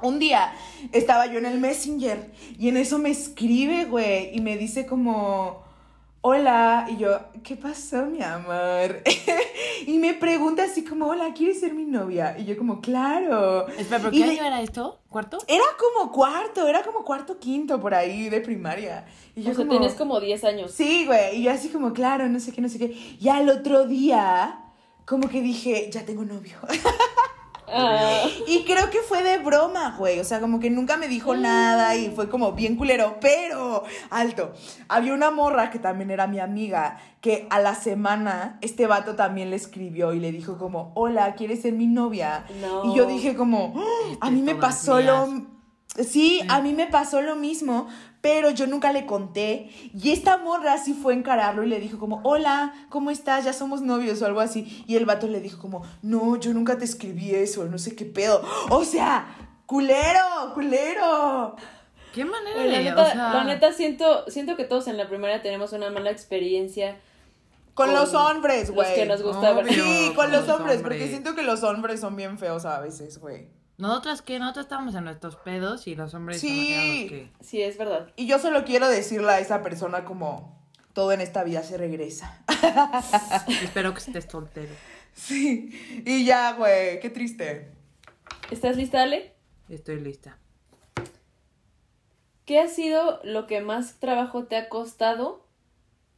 [0.03, 0.53] Un día
[0.93, 5.66] estaba yo en el Messenger y en eso me escribe, güey, y me dice como,
[6.29, 9.01] hola, y yo, ¿qué pasó, mi amor?
[9.87, 12.37] y me pregunta así como, hola, ¿quieres ser mi novia?
[12.37, 13.69] Y yo como, claro.
[13.69, 14.99] Espera, ¿pero Y qué de- año era esto?
[15.09, 15.39] ¿Cuarto?
[15.47, 19.07] Era como cuarto, era como cuarto, quinto por ahí de primaria.
[19.37, 20.73] Y yo o sea, como, tienes como 10 años.
[20.73, 22.87] Sí, güey, y yo así como, claro, no sé qué, no sé qué.
[23.21, 24.65] Y al otro día,
[25.05, 26.57] como que dije, ya tengo novio.
[27.69, 30.21] Ah, Y creo que fue de broma, güey.
[30.21, 33.17] O sea, como que nunca me dijo nada y fue como bien culero.
[33.21, 34.53] Pero, alto,
[34.89, 39.51] había una morra que también era mi amiga, que a la semana este vato también
[39.51, 42.45] le escribió y le dijo como, hola, ¿quieres ser mi novia?
[42.61, 42.85] No.
[42.85, 45.29] Y yo dije como, "Ah, a mí me pasó mías".
[45.29, 45.56] lo...
[46.05, 47.89] Sí, a mí me pasó lo mismo,
[48.21, 49.71] pero yo nunca le conté.
[49.95, 53.45] Y esta morra sí fue a encararlo y le dijo como, hola, ¿cómo estás?
[53.45, 54.85] Ya somos novios o algo así.
[54.87, 58.05] Y el vato le dijo como, no, yo nunca te escribí eso, no sé qué
[58.05, 58.43] pedo.
[58.71, 59.27] O sea,
[59.67, 61.57] culero, culero.
[62.13, 62.85] ¿Qué manera la, de...?
[62.85, 66.11] neta, o sea, la neta siento, siento que todos en la primaria tenemos una mala
[66.11, 66.99] experiencia.
[67.75, 68.95] Con, Con los hombres, los güey.
[68.95, 69.67] que nos gusta ver.
[69.67, 69.85] Obvio.
[69.85, 72.81] Sí, con con los los hombres, porque siento que los hombres son bien feos a
[72.81, 73.49] veces, güey.
[73.79, 76.73] Nosotras que nosotros estábamos en nuestros pedos y los hombres son Sí.
[76.73, 77.31] eran los que...
[77.41, 78.11] Sí, es verdad.
[78.17, 80.57] Y yo solo quiero decirle a esa persona como,
[80.95, 82.43] todo en esta vida se regresa.
[83.63, 84.75] Espero que estés soltero.
[85.17, 87.73] Sí, y ya, güey, qué triste.
[88.51, 89.33] ¿Estás lista, Ale?
[89.71, 90.37] Estoy lista.
[92.45, 95.47] ¿Qué ha sido lo que más trabajo te ha costado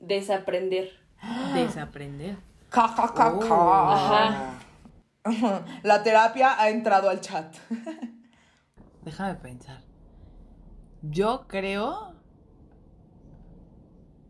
[0.01, 0.99] desaprender?
[1.55, 2.38] Desaprender.
[2.77, 3.40] Oh.
[3.40, 3.92] ja.
[3.94, 4.59] Ajá.
[5.83, 7.55] La terapia ha entrado al chat.
[9.05, 9.83] Déjame pensar.
[11.03, 12.14] Yo creo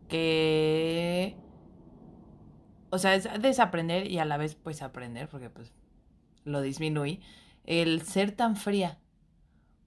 [0.07, 1.35] que...
[2.91, 5.73] O sea, es desaprender y a la vez pues aprender, porque pues
[6.43, 7.21] lo disminuí.
[7.65, 8.97] El ser tan fría.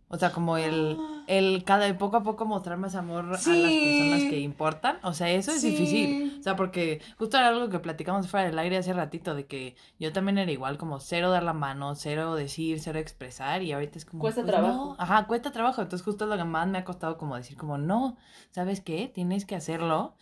[0.09, 0.97] O sea, como el,
[1.39, 4.99] el cada poco a poco mostrar más amor a las personas que importan.
[5.03, 5.71] O sea, eso es Sí.
[5.71, 6.37] difícil.
[6.39, 9.77] O sea, porque justo era algo que platicamos fuera del aire hace ratito, de que
[9.99, 13.99] yo también era igual, como cero dar la mano, cero decir, cero expresar, y ahorita
[13.99, 14.21] es como...
[14.21, 14.75] Cuesta pues, trabajo.
[14.75, 14.97] no.
[14.99, 15.81] Ajá, cuesta trabajo.
[15.83, 18.17] Entonces justo lo que más me ha costado como decir, como, no,
[18.51, 19.11] ¿sabes qué?
[19.13, 20.15] Tienes que hacerlo.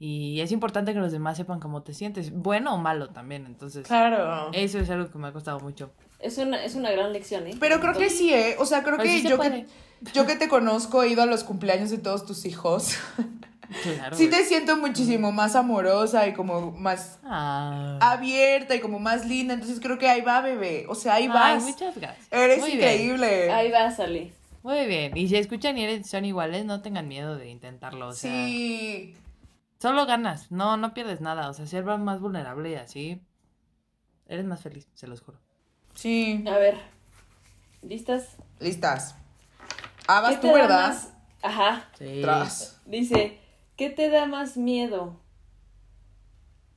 [0.00, 3.46] Y es importante que los demás sepan cómo te sientes, bueno o malo también.
[3.46, 4.50] Entonces, Claro.
[4.52, 5.90] eso es algo que me ha costado mucho.
[6.18, 7.56] Es una, es una gran lección, ¿eh?
[7.60, 8.56] Pero creo que sí, ¿eh?
[8.58, 9.66] O sea, creo que sí yo, que
[10.12, 12.96] yo que te conozco, he ido a los cumpleaños de todos tus hijos.
[13.82, 14.16] Claro.
[14.16, 17.98] Sí te siento muchísimo más amorosa y como más Ah.
[18.00, 19.52] abierta y como más linda.
[19.52, 20.86] Entonces creo que ahí va, bebé.
[20.88, 21.62] O sea, ahí Ay, vas.
[21.64, 22.26] muchas gracias.
[22.32, 22.80] Eres Muy bien.
[22.80, 23.50] increíble.
[23.52, 24.32] Ahí vas, Ale.
[24.62, 25.14] Muy bien.
[25.16, 28.08] Y si escuchan y eres- son iguales, no tengan miedo de intentarlo.
[28.08, 29.14] O sea, Sí.
[29.80, 31.50] Solo ganas, no, no pierdes nada.
[31.50, 33.20] O sea, si eres más vulnerable y así,
[34.26, 35.38] eres más feliz, se los juro.
[35.98, 36.44] Sí.
[36.46, 36.78] A ver,
[37.82, 38.36] ¿listas?
[38.60, 39.16] Listas.
[40.06, 40.88] Ah, ¿Qué vas tú, da ¿verdad?
[40.90, 41.88] más- Ajá.
[41.98, 42.20] Sí.
[42.22, 42.80] Tras.
[42.86, 43.40] Dice,
[43.76, 45.16] ¿qué te da más miedo?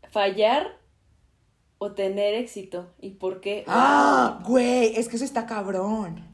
[0.09, 0.75] ¿Fallar
[1.77, 2.91] o tener éxito?
[2.99, 3.63] ¿Y por qué?
[3.67, 6.25] Ah, güey, es que eso está cabrón.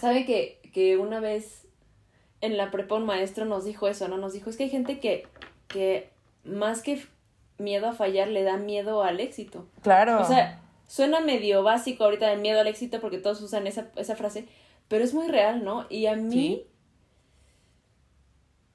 [0.00, 1.68] ¿Sabe que, que una vez
[2.40, 4.16] en la prepa un maestro nos dijo eso, ¿no?
[4.18, 5.28] Nos dijo, es que hay gente que,
[5.68, 6.10] que
[6.42, 7.06] más que
[7.58, 9.68] miedo a fallar le da miedo al éxito.
[9.82, 10.20] Claro.
[10.20, 14.16] O sea, suena medio básico ahorita el miedo al éxito porque todos usan esa, esa
[14.16, 14.46] frase,
[14.88, 15.86] pero es muy real, ¿no?
[15.90, 16.66] Y a mí, Sí.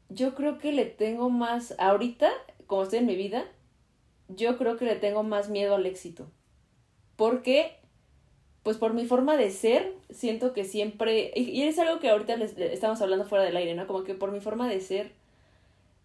[0.10, 2.30] yo creo que le tengo más, ahorita,
[2.68, 3.46] como estoy en mi vida,
[4.28, 6.30] yo creo que le tengo más miedo al éxito.
[7.16, 7.78] Porque,
[8.64, 12.36] pues por mi forma de ser, siento que siempre, y, y es algo que ahorita
[12.38, 13.88] les, les estamos hablando fuera del aire, ¿no?
[13.88, 15.14] Como que por mi forma de ser,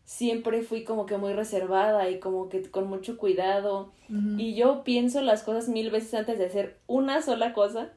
[0.07, 3.92] siempre fui como que muy reservada y como que con mucho cuidado.
[4.38, 7.92] Y yo pienso las cosas mil veces antes de hacer una sola cosa,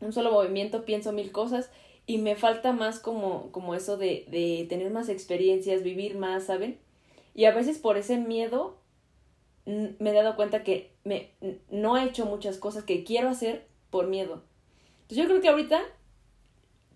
[0.00, 1.70] un solo movimiento, pienso mil cosas
[2.06, 6.78] y me falta más como, como eso de, de tener más experiencias, vivir más, ¿saben?
[7.34, 8.76] Y a veces por ese miedo
[9.64, 11.30] me he dado cuenta que me,
[11.70, 14.42] no he hecho muchas cosas que quiero hacer por miedo.
[15.02, 15.80] Entonces yo creo que ahorita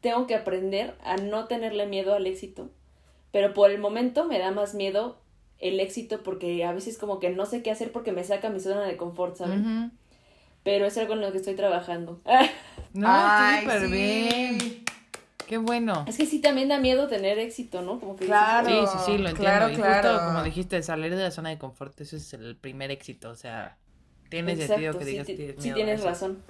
[0.01, 2.71] tengo que aprender a no tenerle miedo al éxito,
[3.37, 5.21] pero por el momento me da más miedo
[5.59, 8.61] el éxito porque a veces como que no sé qué hacer porque me saca mi
[8.61, 9.61] zona de confort, ¿saben?
[9.61, 9.91] Ujú.
[10.63, 12.23] Pero es algo en lo que estoy trabajando.
[12.95, 13.87] No, Ay, súper sí.
[13.89, 14.85] bien.
[15.47, 16.07] Qué bueno.
[16.09, 18.01] es que sí también da miedo tener éxito, ¿no?
[18.01, 18.69] Como que dices, Claro.
[18.71, 19.37] Sí, sí, sí, lo entiendo.
[19.37, 20.09] claro, y claro.
[20.13, 23.29] justo como dijiste, salir de la zona de confort, eso es el primer éxito.
[23.29, 23.77] O sea,
[24.31, 26.43] tiene sentido que sí, digas que tienes sí tienes razón.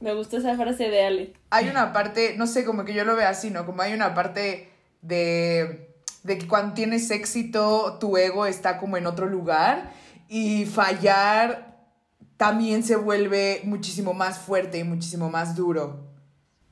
[0.00, 1.32] Me gustó esa frase de Ale.
[1.50, 3.64] Hay una parte, no sé, como que yo lo veo así, ¿no?
[3.64, 4.70] Como hay una parte
[5.02, 5.89] de,
[6.22, 9.92] de que cuando tienes éxito, tu ego está como en otro lugar
[10.28, 11.78] y fallar
[12.36, 16.08] también se vuelve muchísimo más fuerte y muchísimo más duro.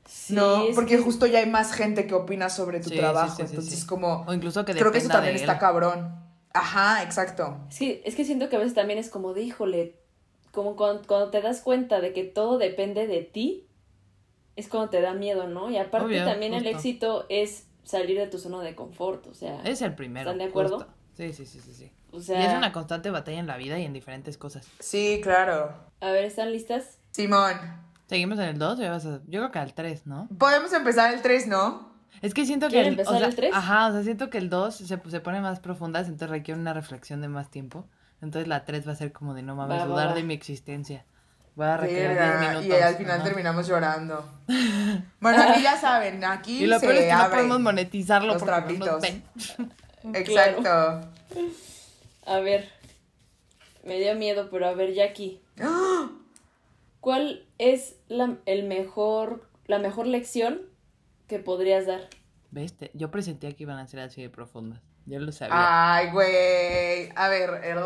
[0.06, 0.64] Sí, ¿No?
[0.74, 3.36] Porque que- justo ya hay más gente que opina sobre tu Sí, sí, trabajo.
[3.36, 3.86] sí, sí, entonces, sí.
[3.86, 4.24] como.
[4.26, 6.14] O incluso que Creo que eso también está cabrón.
[6.54, 7.58] Ajá, exacto.
[7.70, 9.96] Es que, es que siento que a veces también es como de, híjole,
[10.50, 13.66] como cuando, cuando te das cuenta de que todo depende de ti,
[14.56, 15.70] es cuando te da miedo, ¿no?
[15.70, 19.62] Y aparte Obvio, también el éxito es salir de tu zona de confort, o sea,
[19.64, 20.30] Es el primero.
[20.30, 20.78] ¿Están de acuerdo?
[20.78, 20.92] justo.
[21.16, 21.90] Sí, sí, sí, sí, sí.
[22.12, 24.68] o sea, Y es una constante batalla en la vida y en diferentes cosas.
[24.78, 25.72] Sí, claro.
[26.00, 26.98] a ver, ¿están listas?
[27.10, 27.54] Simón.
[28.06, 28.78] ¿Seguimos en el 2
[29.26, 30.28] Yo creo que al 3, ¿no?
[30.38, 31.88] Podemos empezar el 3, ¿no?
[32.22, 33.52] Es que siento que ¿Quieren el, o empezar sea, el tres?
[33.54, 36.72] Ajá, o sea, siento que el 2 se, se pone más profundas, entonces requiere una
[36.74, 37.86] reflexión de más tiempo.
[38.20, 40.14] Entonces la 3 va a ser como de no mames, Va, va, dudar va.
[40.14, 41.04] de mi existencia.
[41.58, 42.66] Voy a requerir 10 Verga, minutos.
[42.66, 43.24] y al final ajá.
[43.24, 44.24] terminamos llorando.
[45.18, 48.42] Bueno, aquí ya saben, aquí Y lo se peor es que no podemos monetizarlo los
[48.44, 49.02] porque no nos trapitos.
[49.02, 50.14] ven.
[50.14, 51.00] Exacto.
[52.26, 52.68] A ver,
[53.84, 56.10] me dio miedo, pero a ver, Jackie, ¡Ah!
[57.00, 60.60] ¿cuál es la, el mejor, la mejor lección
[61.26, 62.02] que podrías dar?
[62.52, 62.72] ¿Ves?
[62.76, 64.80] Te- Yo presentía que iban a ser así de profundas.
[65.08, 65.54] Yo lo sabía.
[65.96, 67.10] Ay, güey.
[67.16, 67.64] A ver.
[67.64, 67.78] el-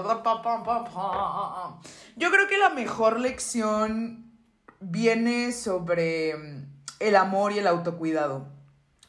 [2.17, 4.33] Yo creo que la mejor lección
[4.81, 6.67] viene sobre mm,
[7.01, 8.49] el amor y el autocuidado.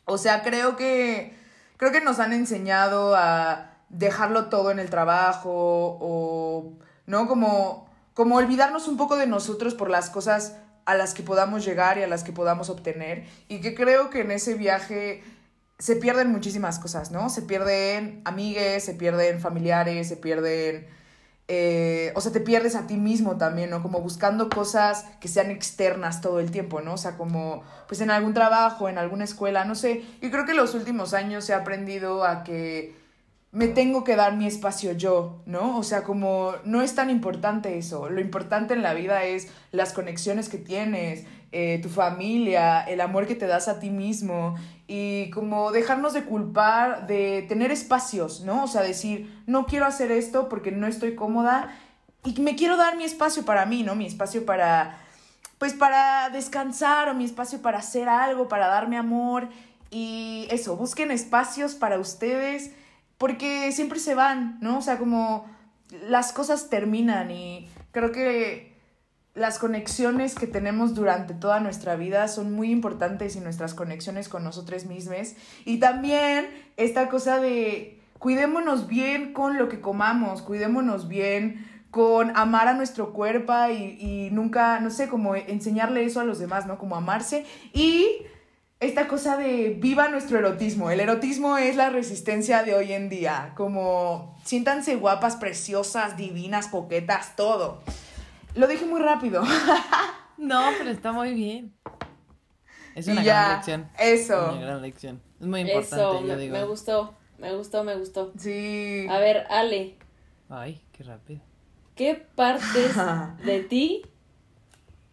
[0.05, 1.35] O sea, creo que
[1.77, 6.73] creo que nos han enseñado a dejarlo todo en el trabajo o
[7.07, 11.65] no como como olvidarnos un poco de nosotros por las cosas a las que podamos
[11.65, 15.23] llegar y a las que podamos obtener y que creo que en ese viaje
[15.83, 17.29] se pierden muchísimas cosas, ¿no?
[17.29, 20.87] Se pierden amigues, se pierden familiares, se pierden...
[21.49, 23.81] eh, o sea, te pierdes a ti mismo también, ¿no?
[23.83, 26.93] Como buscando cosas que sean externas todo el tiempo, ¿no?
[26.93, 30.05] O sea, como, pues en algún trabajo, en alguna escuela, no sé.
[30.21, 32.95] Yo creo que los últimos años he aprendido a que
[33.53, 35.77] me tengo que dar mi espacio yo, ¿no?
[35.77, 38.09] O sea, como no es tan importante eso.
[38.09, 43.27] Lo importante en la vida es las conexiones que tienes, eh, tu familia, el amor
[43.27, 44.55] que te das a ti mismo
[44.87, 48.63] y como dejarnos de culpar, de tener espacios, ¿no?
[48.63, 51.69] O sea, decir, no quiero hacer esto porque no estoy cómoda
[52.25, 53.93] y me quiero dar mi espacio para mí, ¿no?
[53.93, 54.97] Mi espacio para,
[55.59, 59.47] pues para descansar o mi espacio para hacer algo, para darme amor
[59.91, 62.71] y eso, busquen espacios para ustedes
[63.23, 64.79] porque siempre se van, ¿no?
[64.79, 65.45] O sea, como
[66.09, 68.75] las cosas terminan y creo que
[69.33, 74.43] las conexiones que tenemos durante toda nuestra vida son muy importantes y nuestras conexiones con
[74.43, 75.35] nosotros mismos.
[75.63, 82.67] Y también esta cosa de cuidémonos bien con lo que comamos, cuidémonos bien con amar
[82.67, 86.77] a nuestro cuerpo y, y nunca, no sé, como enseñarle eso a los demás, ¿no?
[86.77, 88.17] Como amarse y
[88.83, 90.89] esta cosa de viva nuestro erotismo.
[90.91, 93.53] El erotismo es la resistencia de hoy en día.
[93.55, 97.81] Como siéntanse guapas, preciosas, divinas, coquetas, todo.
[98.55, 99.43] Lo dije muy rápido.
[100.35, 101.73] No, pero está muy bien.
[102.95, 103.89] Es una ya, gran lección.
[103.99, 104.51] eso.
[104.51, 105.21] Una gran lección.
[105.39, 106.53] Es muy importante, Eso, yo me, digo.
[106.57, 108.33] me gustó, me gustó, me gustó.
[108.37, 109.05] Sí.
[109.09, 109.95] A ver, Ale,
[110.49, 111.39] Ay, qué rápido.
[111.95, 112.93] ¿qué partes
[113.45, 114.01] de ti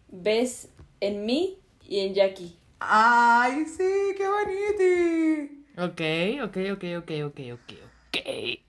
[0.08, 2.56] ves en mí y en Jackie?
[2.80, 5.60] Ay, sí, qué bonito.
[5.76, 6.00] Ok,
[6.48, 7.70] ok, ok, ok, ok, ok,
[8.10, 8.16] ok,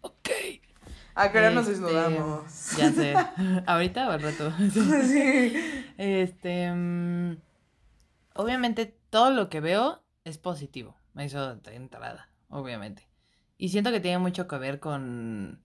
[0.02, 0.30] ok.
[1.15, 2.78] ¿A qué hora nos Este, desnudamos?
[2.78, 3.13] Ya sé.
[3.65, 4.54] ¿Ahorita o al rato?
[4.71, 5.54] sí.
[5.97, 6.71] Este.
[6.74, 7.38] mm,
[8.36, 10.95] obviamente, todo lo que veo es positivo.
[11.15, 13.08] Eso de entrada, obviamente.
[13.58, 15.62] Y siento que tiene mucho que ver con.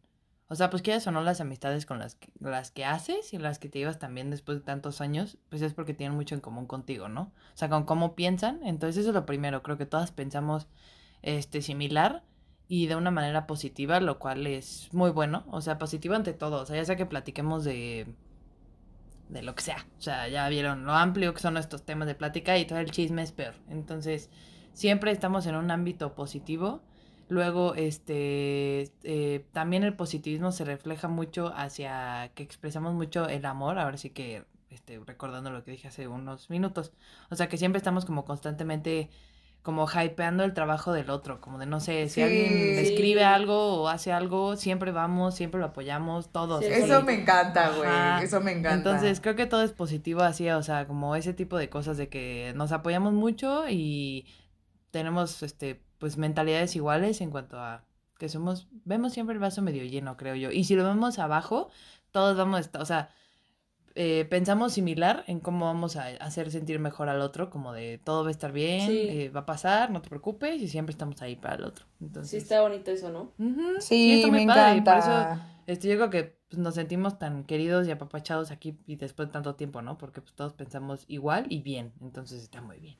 [0.48, 3.38] O sea, pues quieras o no, las amistades con las que, las que haces y
[3.38, 6.40] las que te llevas también después de tantos años, pues es porque tienen mucho en
[6.40, 7.32] común contigo, ¿no?
[7.54, 8.60] O sea, con cómo piensan.
[8.62, 9.62] Entonces, eso es lo primero.
[9.62, 10.68] Creo que todas pensamos
[11.22, 12.22] este, similar
[12.68, 15.44] y de una manera positiva, lo cual es muy bueno.
[15.50, 16.62] O sea, positivo ante todo.
[16.62, 18.06] O sea, ya sea que platiquemos de
[19.28, 19.86] de lo que sea.
[19.98, 22.90] O sea, ya vieron lo amplio que son estos temas de plática y todo el
[22.90, 23.54] chisme es peor.
[23.68, 24.30] Entonces,
[24.72, 26.82] siempre estamos en un ámbito positivo.
[27.28, 33.78] Luego, este, eh, también el positivismo se refleja mucho hacia que expresamos mucho el amor.
[33.78, 36.92] Ahora sí que, este, recordando lo que dije hace unos minutos.
[37.30, 39.10] O sea, que siempre estamos como constantemente
[39.62, 42.22] como hypeando el trabajo del otro, como de no sé, si Sí.
[42.22, 42.92] alguien Sí.
[42.92, 46.64] escribe algo o hace algo, siempre vamos, siempre lo apoyamos, todos.
[46.64, 46.82] Sí, así.
[46.84, 47.90] Eso me encanta, güey.
[48.24, 48.74] Eso me encanta.
[48.74, 52.08] Entonces, creo que todo es positivo así, o sea, como ese tipo de cosas de
[52.08, 54.26] que nos apoyamos mucho y
[54.92, 57.84] tenemos, este, pues, mentalidades iguales en cuanto a
[58.18, 60.50] que somos, vemos siempre el vaso medio lleno, creo yo.
[60.50, 61.70] Y si lo vemos abajo,
[62.12, 63.10] todos vamos a estar, o sea,
[63.94, 68.22] eh, pensamos similar en cómo vamos a hacer sentir mejor al otro, como de todo
[68.24, 69.06] va a estar bien, Sí.
[69.08, 71.86] eh, va a pasar, no te preocupes, y siempre estamos ahí para el otro.
[71.98, 73.32] Sí, Entonces, está bonito eso, ¿no?
[73.38, 74.90] ujú, sí, está me muy padre, y encanta.
[74.92, 78.96] por eso este, yo creo que pues, nos sentimos tan queridos y apapachados aquí y
[78.96, 79.96] después de tanto tiempo, ¿no?
[79.98, 82.96] Porque pues todos pensamos igual y bien, entonces está muy bien.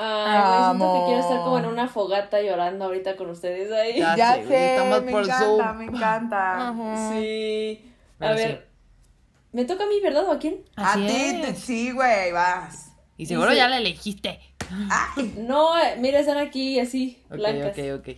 [0.00, 3.98] Ay, güey, siento que quiero estar como en una fogata llorando ahorita con ustedes ahí.
[3.98, 5.76] Ya Ya sé, me por encanta, Zoom.
[5.78, 6.74] me encanta.
[7.12, 7.92] Sí.
[8.20, 8.68] A ver,
[9.52, 10.24] me toca a mí, ¿verdad?
[10.28, 10.62] ¿O a quién?
[10.76, 12.92] A ti, sí, güey, vas.
[13.16, 14.38] Y seguro ya la elegiste.
[15.38, 17.76] No, mira, están aquí así, blancas.
[17.78, 18.08] ok, ok.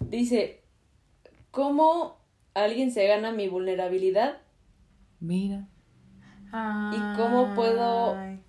[0.00, 0.62] Dice,
[1.50, 2.18] ¿cómo
[2.54, 4.38] alguien se gana mi vulnerabilidad?
[5.20, 5.66] Mira.
[6.52, 8.40] ¿Y cómo puedo- Ay.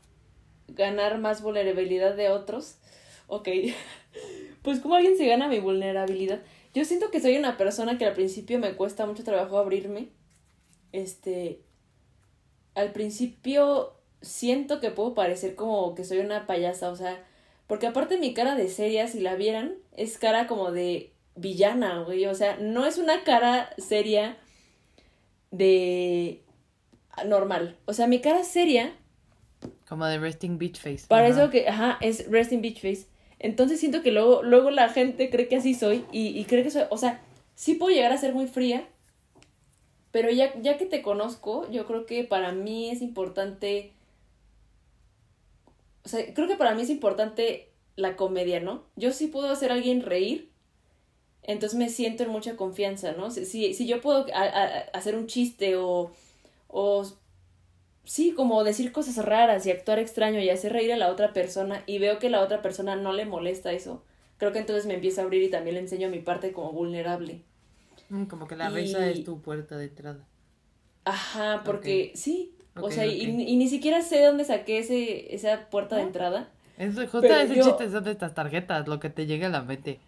[0.79, 2.77] Ganar más vulnerabilidad de otros.
[3.27, 3.49] Ok.
[4.61, 6.41] Pues como alguien se gana mi vulnerabilidad.
[6.73, 10.09] Yo siento que soy una persona que al principio me cuesta mucho trabajo abrirme.
[10.91, 11.61] Este.
[12.75, 17.25] Al principio siento que puedo parecer como que soy una payasa, o sea.
[17.67, 22.25] Porque aparte mi cara de seria, si la vieran, es cara como de villana, güey.
[22.25, 24.37] O sea, no es una cara seria
[25.51, 26.43] de
[27.25, 27.77] normal.
[27.85, 28.93] O sea, mi cara seria
[29.89, 31.05] Como de Resting Beach Face.
[31.07, 31.41] para Ajá.
[31.41, 33.07] eso que, ajá, es resting beach face.
[33.39, 36.69] Entonces siento que luego, luego la gente cree que así soy y, y cree que
[36.71, 37.21] soy, o sea,
[37.55, 38.87] sí puedo llegar a ser muy fría,
[40.11, 43.93] pero ya, ya que te conozco, yo creo que para mí es importante,
[46.03, 48.83] o sea, creo que para mí es importante la comedia, ¿no?
[48.95, 50.49] Yo sí puedo hacer a alguien reír,
[51.43, 53.31] entonces me siento en mucha confianza, ¿no?
[53.31, 56.11] Si, si, si yo puedo a- a- hacer un chiste o,
[56.67, 57.05] o
[58.09, 61.83] sí, como decir cosas raras y actuar extraño y hacer reír a la otra persona
[61.85, 64.03] y veo que la otra persona no le molesta eso,
[64.39, 67.43] creo que entonces me empiezo a abrir y también le enseño mi parte como vulnerable.
[68.09, 70.25] Mm, Como que la Y- risa es tu puerta de entrada.
[71.05, 76.01] Ajá, porque sí, o sea, y, ni siquiera sé dónde saqué ese, esa puerta de
[76.03, 76.49] entrada.
[76.79, 79.61] Eso, justo ese yo- chiste son de estas tarjetas, lo que te llega a la
[79.61, 79.99] mente.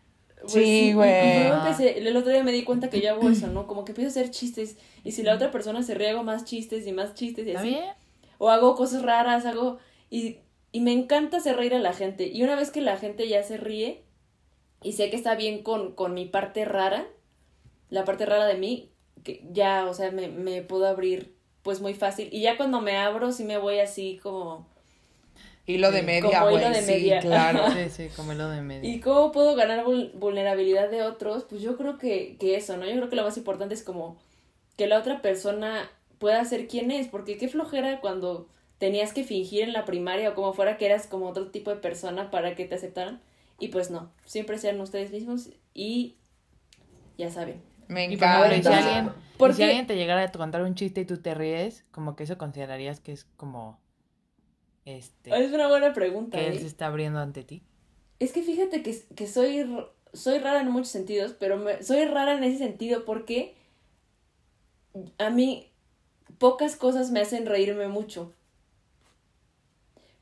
[0.42, 1.10] Pues Sí, güey.
[1.10, 3.68] Y yo empecé, el otro día me di cuenta que yo hago eso, ¿no?
[3.68, 6.46] Como que empiezo a hacer chistes y si la otra persona se ríe hago más
[6.46, 7.70] chistes y más chistes y ¿Está así.
[7.70, 7.84] bien?
[8.38, 9.78] O hago cosas raras, hago...
[10.10, 10.40] Y,
[10.72, 12.28] y me encanta hacer reír a la gente.
[12.28, 14.04] Y una vez que la gente ya se ríe
[14.84, 17.08] y sé que está bien con, con mi parte rara,
[17.90, 18.90] la parte rara de mí,
[19.24, 22.30] que ya, o sea, me, me puedo abrir pues muy fácil.
[22.32, 24.68] Y ya cuando me abro sí me voy así como...
[25.76, 27.20] Hilo de media, Como hilo Sí, media.
[27.20, 27.72] claro.
[27.72, 28.90] Sí, sí, como lo de medio.
[28.90, 31.44] ¿Y cómo puedo ganar vul- vulnerabilidad de otros?
[31.46, 32.86] Pues yo creo que, que eso, ¿no?
[32.86, 34.18] Yo creo que lo más importante es como
[34.78, 38.48] que la otra persona pueda ser quien es, porque qué flojera cuando
[38.78, 41.78] tenías que fingir en la primaria o como fuera que eras como otro tipo de
[41.78, 43.22] persona para que te aceptaran.
[43.60, 46.16] Y pues no, siempre sean ustedes mismos y
[47.18, 47.62] ya saben.
[47.88, 49.16] Me Y por ejemplo, y si encanta.
[49.36, 52.16] y Porque- si alguien te llegara a contar un chiste y tú te ríes, como
[52.16, 53.80] que eso considerarías que es como
[54.86, 56.38] este Es una buena pregunta.
[56.38, 56.60] que él ¿eh?
[56.60, 57.62] se está abriendo ante ti.
[58.20, 59.68] Es que fíjate que, que soy,
[60.14, 63.56] soy rara en muchos sentidos, pero me- soy rara en ese sentido porque
[65.18, 65.72] a mí
[66.38, 68.34] pocas cosas me hacen reírme mucho.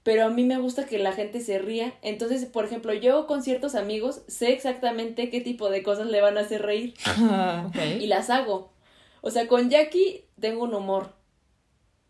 [0.03, 1.93] Pero a mí me gusta que la gente se ría.
[2.01, 6.37] Entonces, por ejemplo, yo con ciertos amigos sé exactamente qué tipo de cosas le van
[6.37, 6.93] a hacer reír
[7.99, 8.71] y las hago.
[9.21, 11.13] O sea, con Jackie tengo un humor.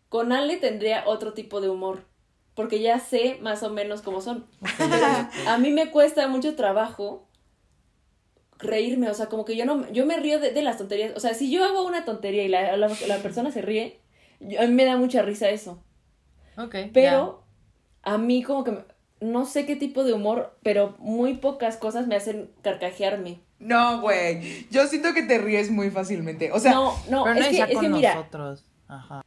[0.08, 2.04] Con Ale tendría otro tipo de humor.
[2.54, 4.44] Porque ya sé más o menos cómo son.
[5.46, 7.26] A mí me cuesta mucho trabajo
[8.58, 9.08] reírme.
[9.10, 11.12] O sea, como que yo no yo me río de, de las tonterías.
[11.16, 14.00] O sea, si yo hago una tontería y la, la, la persona se ríe,
[14.40, 15.82] yo- a mí me da mucha risa eso.
[16.56, 16.74] Ok.
[16.92, 17.44] Pero
[18.02, 18.84] a mí como que me-
[19.20, 23.40] no sé qué tipo de humor, pero muy pocas cosas me hacen carcajearme.
[23.58, 24.66] No, güey.
[24.70, 26.50] Yo siento que te ríes muy fácilmente.
[26.52, 28.64] O sea, no, no, Pero no es que, ya es que mira, nosotros.
[28.88, 29.22] Ajá.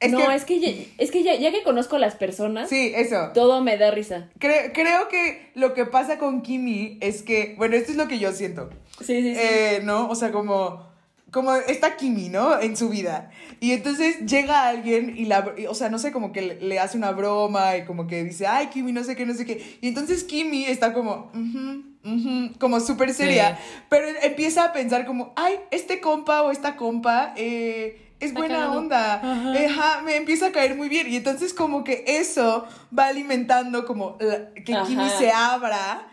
[0.00, 0.34] Es no, que.
[0.34, 0.68] es que ya,
[0.98, 3.30] es que ya, ya que conozco a las personas, Sí, eso.
[3.34, 4.28] todo me da risa.
[4.38, 7.54] Cre- creo que lo que pasa con Kimi es que.
[7.56, 8.70] Bueno, esto es lo que yo siento.
[9.00, 9.40] Sí, sí, sí.
[9.40, 10.08] Eh, ¿no?
[10.08, 10.86] O sea, como,
[11.30, 12.60] como está Kimi, ¿no?
[12.60, 13.30] En su vida.
[13.60, 16.78] Y entonces llega alguien y la, y, o sea, no sé, como que le, le
[16.78, 19.78] hace una broma y como que dice, ay, Kimi, no sé qué, no sé qué.
[19.80, 23.58] Y entonces Kimi está como, "Ujú, ujú", como súper seria.
[23.88, 29.14] Pero empieza a pensar como, ay, este compa o esta compa, eh, es buena onda.
[29.16, 29.52] Ajá.
[29.52, 31.10] Ajá, me empieza a caer muy bien.
[31.12, 34.86] Y entonces como que eso va alimentando como la- que Ajá.
[34.86, 36.08] Kimi se abra.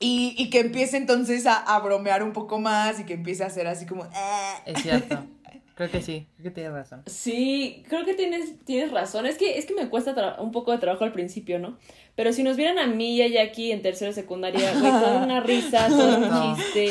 [0.00, 3.46] y, y que empiece entonces a, a bromear un poco más y que empiece a
[3.46, 4.06] hacer así como...
[4.14, 4.60] "Ah".
[4.66, 5.24] Es cierto.
[5.76, 6.28] Creo que sí.
[6.36, 7.02] Creo que tienes razón.
[7.06, 9.26] Sí, creo que tienes, tienes razón.
[9.26, 11.78] Es que, es que me cuesta un poco de trabajo al principio, ¿no?
[12.14, 15.24] Pero si nos vieran a mí y a Jackie en tercero de secundaria, güey, toda
[15.24, 16.56] una risa, todo un No.
[16.56, 16.90] chiste,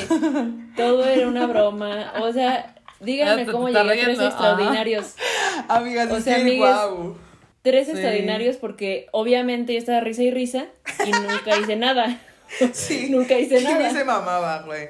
[0.76, 2.12] todo era una broma.
[2.24, 5.16] O sea, díganme te- cómo llegué a tres extraordinarios.
[5.68, 7.18] Amigas, O sea, amigues, guau.
[7.62, 7.92] Tres Sí.
[7.94, 10.66] extraordinarios porque obviamente yo estaba risa y risa
[11.06, 12.20] y nunca hice nada.
[12.74, 13.08] Sí.
[13.10, 13.90] Nunca hice nada.
[13.90, 14.90] se mamaba, güey.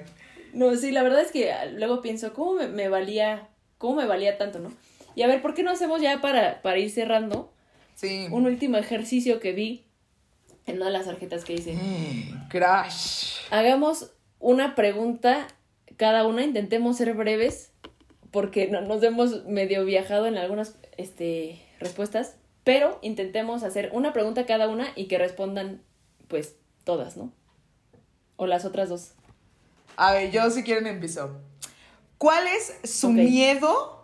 [0.54, 3.48] No, sí, la verdad es que ah, luego pienso, ¿cómo me, me valía,
[3.78, 4.70] cómo me valía tanto, no?
[5.16, 7.54] Y a ver, ¿por qué no hacemos ya para, para ir cerrando
[7.96, 8.28] Sí.
[8.32, 9.86] un último ejercicio que vi
[10.66, 11.72] en una de las tarjetas que hice?
[11.74, 13.36] Mm, Crash.
[13.50, 15.48] Hagamos una pregunta
[15.96, 17.72] cada una, intentemos ser breves,
[18.34, 24.46] porque no, nos hemos medio viajado en algunas este, respuestas, pero intentemos hacer una pregunta
[24.46, 25.82] cada una y que respondan,
[26.28, 27.32] pues, todas, ¿no?
[28.36, 29.12] O las otras dos.
[29.96, 31.40] A ver, yo si quieren empiezo.
[32.18, 33.14] ¿Cuál es su Ok.
[33.14, 34.04] miedo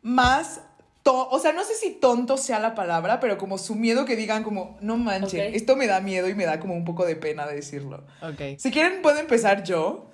[0.00, 0.62] más...
[1.02, 4.16] to- o sea, no sé si tonto sea la palabra, pero como su miedo que
[4.16, 5.54] digan como, no manchen, Ok.
[5.56, 8.04] esto me da miedo y me da como un poco de pena decirlo.
[8.22, 8.58] Ok.
[8.58, 10.06] Si quieren, puedo empezar yo.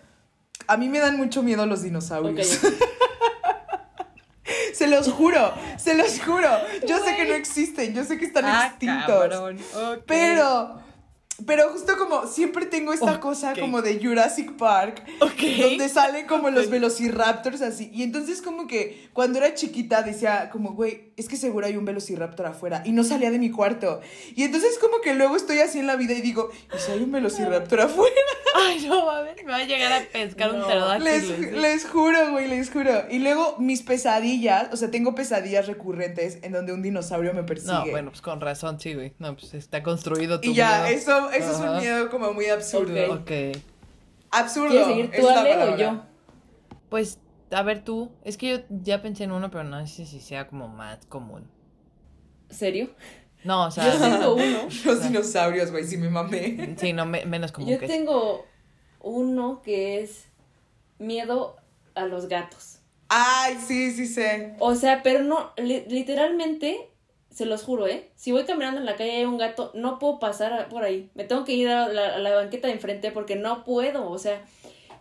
[0.67, 2.59] A mí me dan mucho miedo los dinosaurios.
[2.65, 2.73] Ok.
[4.79, 6.49] se los juro, se los juro.
[6.87, 9.05] Yo sé que no existen, yo sé que están Ah, extintos.
[9.07, 9.59] cabrón.
[10.07, 10.81] Pero,
[11.47, 15.41] pero justo como siempre tengo esta cosa como de Jurassic Park, Ok.
[15.61, 17.91] donde salen como los velociraptors así.
[17.95, 21.85] Y entonces como que cuando era chiquita decía como, güey, es que seguro hay un
[21.85, 22.83] velociraptor afuera.
[22.85, 24.01] Y no salía de mi cuarto.
[24.35, 27.03] Y entonces como que luego estoy así en la vida y digo, ¿y si hay
[27.03, 28.15] un velociraptor afuera?
[28.57, 29.37] Ay, no mames.
[29.45, 30.67] Me va a llegar a pescar un No.
[30.67, 31.11] pterodáctilo.
[31.39, 33.05] Les, les juro, güey, les juro.
[33.11, 37.73] Y luego mis pesadillas, o sea, tengo pesadillas recurrentes en donde un dinosaurio me persigue.
[37.73, 39.13] No, bueno, pues con razón, sí, güey.
[39.19, 40.99] No, pues está construido tu Y ya, miedo.
[40.99, 43.15] eso, eso es un miedo como muy absurdo.
[43.15, 43.21] Ok.
[43.21, 43.31] Ok.
[44.31, 44.71] Absurdo.
[44.71, 46.03] ¿Quieres seguir tú, Ale, o yo?
[46.91, 47.19] Pues,
[47.51, 48.11] a ver tú.
[48.25, 51.49] Es que yo ya pensé en uno, pero no sé si sea como más común.
[52.51, 52.91] ¿Serio?
[53.45, 53.85] No, o sea.
[53.93, 54.69] Yo tengo uno.
[54.85, 56.75] Los dinosaurios, güey, sí me mamé.
[56.79, 58.45] Sí, no, me- menos común Yo que tengo
[59.01, 60.25] uno que es
[60.99, 61.57] miedo
[61.95, 62.81] a los gatos.
[63.09, 64.55] Ay, sí, sí sé.
[64.59, 66.91] O sea, pero no, li- literalmente,
[67.31, 68.11] se los juro, ¿eh?
[68.17, 71.11] Si voy caminando en la calle y hay un gato, no puedo pasar por ahí.
[71.15, 74.19] Me tengo que ir a la, a la banqueta de enfrente porque no puedo, o
[74.19, 74.45] sea.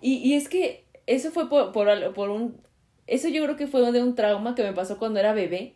[0.02, 2.62] Y, y es que eso fue por, por, por un...
[3.08, 5.76] Eso yo creo que fue de un trauma que me pasó cuando era bebé,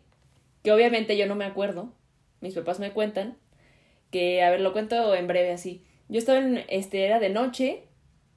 [0.62, 1.92] que obviamente yo no me acuerdo.
[2.40, 3.38] Mis papás me cuentan.
[4.10, 5.82] Que, a ver, lo cuento en breve así.
[6.08, 7.84] Yo estaba en, este, era de noche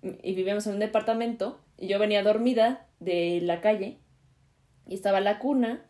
[0.01, 3.97] y vivíamos en un departamento y yo venía dormida de la calle
[4.88, 5.86] y estaba la cuna,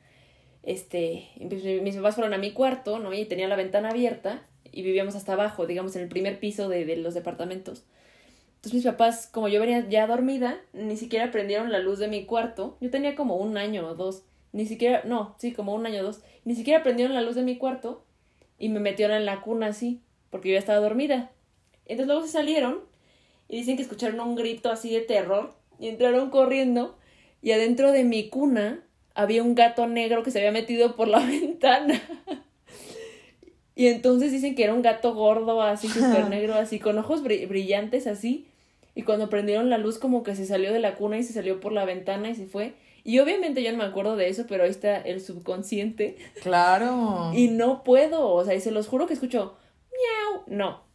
[0.66, 3.13] este, mis papás fueron a mi cuarto, ¿no?
[3.13, 6.86] Y tenía la ventana abierta y vivíamos hasta abajo, digamos, en el primer piso de,
[6.86, 7.86] de los departamentos.
[8.55, 12.26] Entonces mis papás, como yo venía ya dormida, ni siquiera prendieron la luz de mi
[12.26, 12.78] cuarto.
[12.82, 16.03] Yo tenía como un año o dos, ni siquiera, no, sí, como un año o
[16.03, 18.03] dos, ni siquiera prendieron la luz de mi cuarto
[18.57, 20.01] y me metieron en la cuna así,
[20.32, 21.32] porque yo ya estaba dormida.
[21.86, 22.80] Entonces luego se salieron
[23.47, 26.97] y dicen que escucharon un grito así de terror y entraron corriendo
[27.43, 28.84] y adentro de mi cuna
[29.16, 32.01] había un gato negro que se había metido por la ventana.
[33.78, 37.47] Y entonces dicen que era un gato gordo, así súper negro, así, con ojos bri-
[37.47, 38.47] brillantes, así.
[38.93, 41.59] Y cuando prendieron la luz, como que se salió de la cuna y se salió
[41.59, 42.74] por la ventana y se fue.
[43.03, 46.16] Y obviamente yo no me acuerdo de eso, pero ahí está el subconsciente.
[46.41, 47.32] Claro.
[47.34, 49.57] Y no puedo, o sea, y se los juro que escucho
[49.91, 50.43] miau.
[50.47, 50.86] No.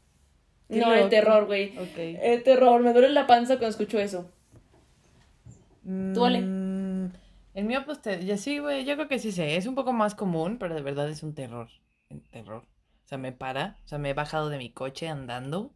[0.70, 1.76] No, el terror, güey.
[1.78, 1.98] Ok.
[1.98, 4.30] El terror, me duele la panza cuando escucho eso.
[6.14, 6.40] Tú, Ale.
[7.60, 9.56] El mío, pues, te, ya sí, güey, yo creo que sí sé.
[9.56, 11.68] Es un poco más común, pero de verdad es un terror.
[12.08, 12.62] Un terror.
[13.04, 13.76] O sea, me para.
[13.84, 15.74] O sea, me he bajado de mi coche andando.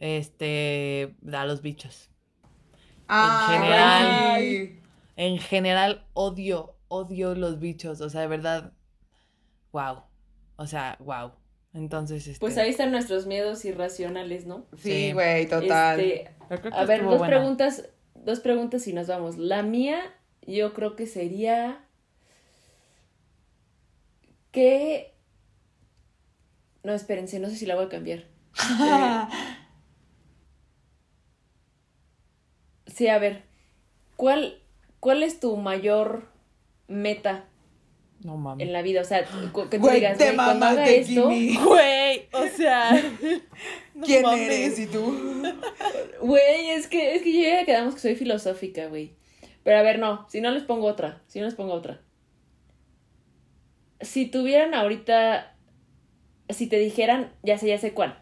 [0.00, 2.10] Este, a los bichos.
[3.06, 4.40] Ay, general.
[4.40, 4.80] güey.
[5.16, 8.00] En general, odio, odio los bichos.
[8.00, 8.72] O sea, de verdad,
[9.72, 10.02] wow.
[10.56, 11.32] O sea, wow.
[11.72, 12.40] Entonces, este.
[12.40, 14.66] Pues ahí están nuestros miedos irracionales, ¿no?
[14.76, 15.12] Sí, Sí.
[15.12, 16.00] güey, total.
[16.00, 16.30] Este,
[16.72, 17.26] a ver, dos buena.
[17.36, 19.38] preguntas, dos preguntas y nos vamos.
[19.38, 20.00] La mía,
[20.46, 21.84] yo creo que sería
[24.50, 25.12] que
[26.84, 28.18] no, espérense, no sé si la voy a cambiar.
[28.20, 29.26] Eh,
[32.86, 33.42] sí, a ver,
[34.16, 34.60] ¿cuál,
[35.00, 36.28] cuál es tu mayor
[36.88, 37.44] meta
[38.20, 38.66] No mames.
[38.66, 39.00] en la vida?
[39.00, 39.28] O sea, que
[39.78, 41.26] tú Güey, digas, te güey, cuando haga esto.
[41.28, 42.92] Güey, o sea.
[43.94, 44.40] no ¿Quién mames.
[44.50, 44.78] eres?
[44.80, 45.42] ¿Y tú?
[46.20, 49.14] Güey, es que, es que yo ya quedamos que soy filosófica, güey.
[49.64, 52.00] Pero a ver, no, si no les pongo otra, si no les pongo otra.
[54.00, 55.54] Si tuvieran ahorita,
[56.48, 58.18] si te dijeran, ya sé, ya sé cuál.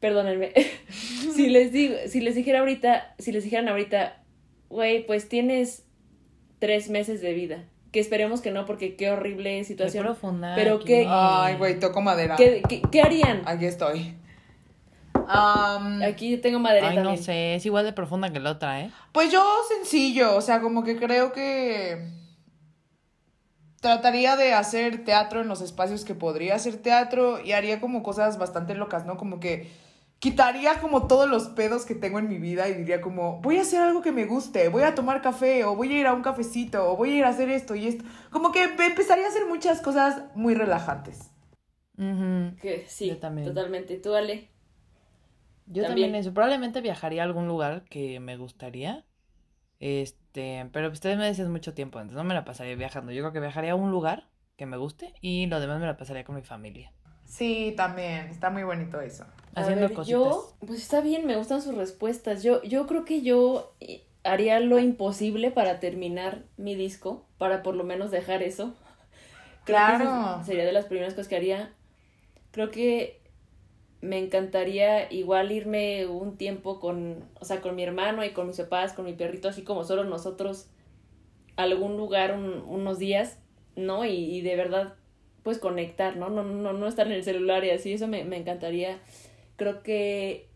[0.00, 0.52] Perdónenme.
[1.34, 4.22] si les digo, si les dijera ahorita, si les dijeran ahorita,
[4.68, 5.84] güey, pues tienes
[6.58, 7.64] tres meses de vida.
[7.92, 10.04] Que esperemos que no, porque qué horrible Qué situación.
[10.04, 10.56] profunda.
[10.56, 12.34] Pero qué- Ay, güey, toco madera.
[12.34, 13.42] ¿Qué, qué, qué harían?
[13.46, 14.16] Aquí estoy.
[15.28, 18.90] Am, Aquí tengo madera Ay, no sé, es igual de profunda que la otra, ¿eh?
[19.12, 22.10] Pues yo sencillo, o sea, como que creo que
[23.80, 28.38] trataría de hacer teatro en los espacios que podría hacer teatro y haría como cosas
[28.38, 29.16] bastante locas, ¿no?
[29.18, 29.70] Como que
[30.18, 33.60] quitaría como todos los pedos que tengo en mi vida y diría como, voy a
[33.60, 36.22] hacer algo que me guste, voy a tomar café o voy a ir a un
[36.22, 38.04] cafecito o voy a ir a hacer esto y esto.
[38.30, 41.30] Como que empezaría a hacer muchas cosas muy relajantes.
[41.96, 43.46] Que sí, Yo también.
[43.46, 43.98] totalmente.
[43.98, 44.48] Tú, Ale.
[45.66, 46.12] Yo También.
[46.12, 46.14] también.
[46.14, 46.32] eso.
[46.34, 49.04] Probablemente viajaría a algún lugar que me gustaría.
[49.80, 53.12] Este, pero ustedes me dicen mucho tiempo, entonces no me la pasaría viajando.
[53.12, 55.96] Yo creo que viajaría a un lugar que me guste y lo demás me la
[55.96, 56.92] pasaría con mi familia.
[57.24, 59.24] Sí, también, está muy bonito eso.
[59.54, 60.10] A Haciendo ver, cositas.
[60.10, 62.42] Yo, pues está bien, me gustan sus respuestas.
[62.42, 67.74] Yo, yo creo que yo eh, haría lo imposible para terminar mi disco, para por
[67.74, 68.74] lo menos dejar eso.
[69.64, 70.04] Creo que Claro.
[70.04, 71.72] esa sería de las primeras cosas que haría.
[72.52, 73.20] Creo que
[74.04, 78.58] me encantaría igual irme un tiempo con, o sea, con mi hermano y con mis
[78.58, 80.68] papás, con mi perrito, así como solo nosotros,
[81.56, 83.38] a algún lugar un- unos días,
[83.76, 84.04] ¿no?
[84.04, 84.94] Y, y de verdad,
[85.42, 86.28] pues conectar, ¿no?
[86.30, 88.98] No, no, no estar en el celular y así, eso me, me encantaría.
[89.56, 90.48] Creo que,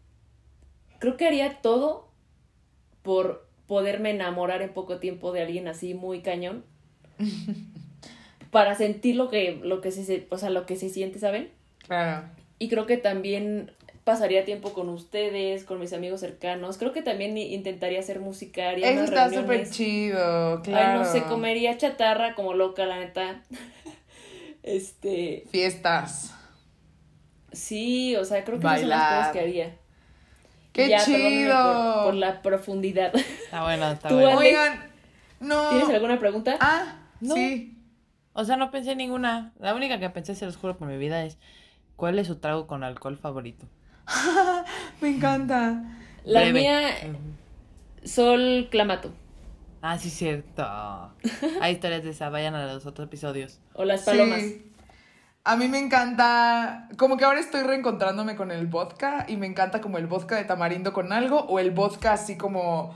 [0.98, 2.08] creo que haría todo
[3.02, 6.64] por poderme enamorar en poco tiempo de alguien así muy cañón.
[8.50, 11.50] para sentir lo que, lo que se, o sea, lo que se siente, ¿saben?
[11.86, 12.28] Claro.
[12.58, 13.72] Y creo que también
[14.04, 16.78] pasaría tiempo con ustedes, con mis amigos cercanos.
[16.78, 19.70] Creo que también i- intentaría hacer música, haría Eso está súper reuniones.
[19.70, 20.92] chido, claro.
[20.92, 23.42] Ay, no sé, comería chatarra como loca, la neta.
[24.62, 26.32] este, Fiestas.
[27.52, 29.18] sí, o sea, creo que esas son las Bailar.
[29.18, 29.76] cosas que haría.
[30.72, 31.54] ¡Qué Ya, chido!
[31.94, 33.14] Por, por la profundidad.
[33.14, 34.38] Está bueno, está bueno.
[34.38, 34.48] Ale.
[34.48, 34.90] Oigan,
[35.40, 35.70] no.
[35.70, 36.56] ¿Tienes alguna pregunta?
[36.60, 37.34] Ah, No.
[37.34, 37.74] sí.
[38.34, 39.52] O sea, no pensé en ninguna.
[39.58, 41.38] La única que pensé, se los juro por mi vida, es
[41.98, 43.66] ¿cuál es su trago con alcohol favorito?
[45.02, 45.82] Me encanta.
[46.24, 46.52] la Breve.
[46.60, 46.88] mía.
[48.04, 49.12] Sol Clamato.
[49.82, 50.62] Ah, sí, cierto.
[51.60, 53.60] Hay historias de esa, vayan a los otros episodios.
[53.74, 54.40] O las palomas.
[54.40, 54.64] Sí.
[55.44, 59.80] A mí me encanta, como que ahora estoy reencontrándome con el vodka y me encanta
[59.80, 62.94] como el vodka de tamarindo con algo o el vodka así como,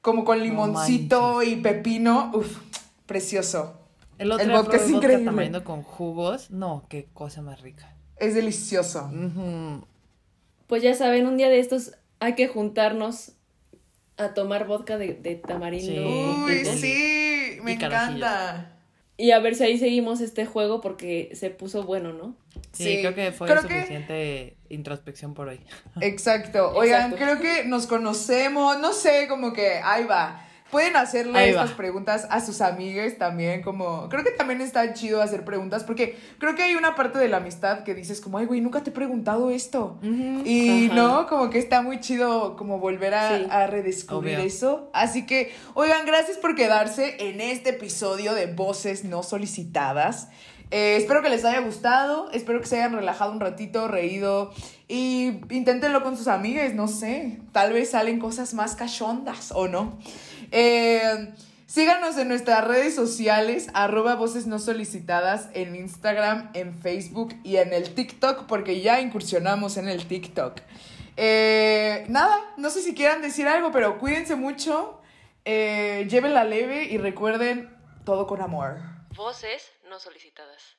[0.00, 2.30] como con limoncito y pepino.
[2.34, 2.58] Uf,
[3.06, 3.76] precioso.
[4.18, 5.24] El otro El vodka es probé increíble.
[5.24, 6.50] tamarindo con jugos.
[6.50, 7.94] No, qué cosa más rica.
[8.20, 9.10] Es delicioso.
[10.66, 13.32] Pues ya saben, un día de estos hay que juntarnos
[14.16, 15.90] a tomar vodka de, de tamarindo.
[15.92, 16.44] Sí.
[16.46, 18.76] Uy, sí, me Y encanta.
[19.16, 22.34] Y a ver si ahí seguimos este juego porque se puso bueno, ¿no?
[22.72, 25.60] Sí, Sí, creo que fue creo que- suficiente introspección por hoy.
[26.00, 26.70] Exacto.
[26.74, 27.16] Oigan, Exacto.
[27.16, 30.46] creo que nos conocemos, no sé, como que ahí va.
[30.70, 34.08] Pueden hacerle estas preguntas a sus amigues también, como...
[34.08, 37.38] Creo que también está chido hacer preguntas, porque creo que hay una parte de la
[37.38, 39.98] amistad que dices como, ay, güey, nunca te he preguntado esto.
[40.44, 40.94] Y, Ajá.
[40.94, 41.26] ¿no?
[41.26, 43.46] Como que está muy chido como volver a, Sí.
[43.50, 44.46] a redescubrir Obvio.
[44.46, 44.90] eso.
[44.92, 50.28] Así que, oigan, gracias por quedarse en este episodio de Voces No Solicitadas.
[50.72, 54.52] Eh, espero que les haya gustado, espero que se hayan relajado un ratito, reído
[54.86, 59.98] y inténtenlo con sus amigas, no sé, tal vez salen cosas más cachondas o no.
[60.50, 61.32] Eh,
[61.66, 67.72] síganos en nuestras redes sociales, arroba voces no solicitadas en Instagram, en Facebook y en
[67.72, 70.60] el TikTok, porque ya incursionamos en el TikTok.
[71.16, 75.00] Eh, nada, no sé si quieran decir algo, pero cuídense mucho,
[75.44, 78.78] eh, llévenla leve y recuerden todo con amor.
[79.14, 80.76] Voces no solicitadas.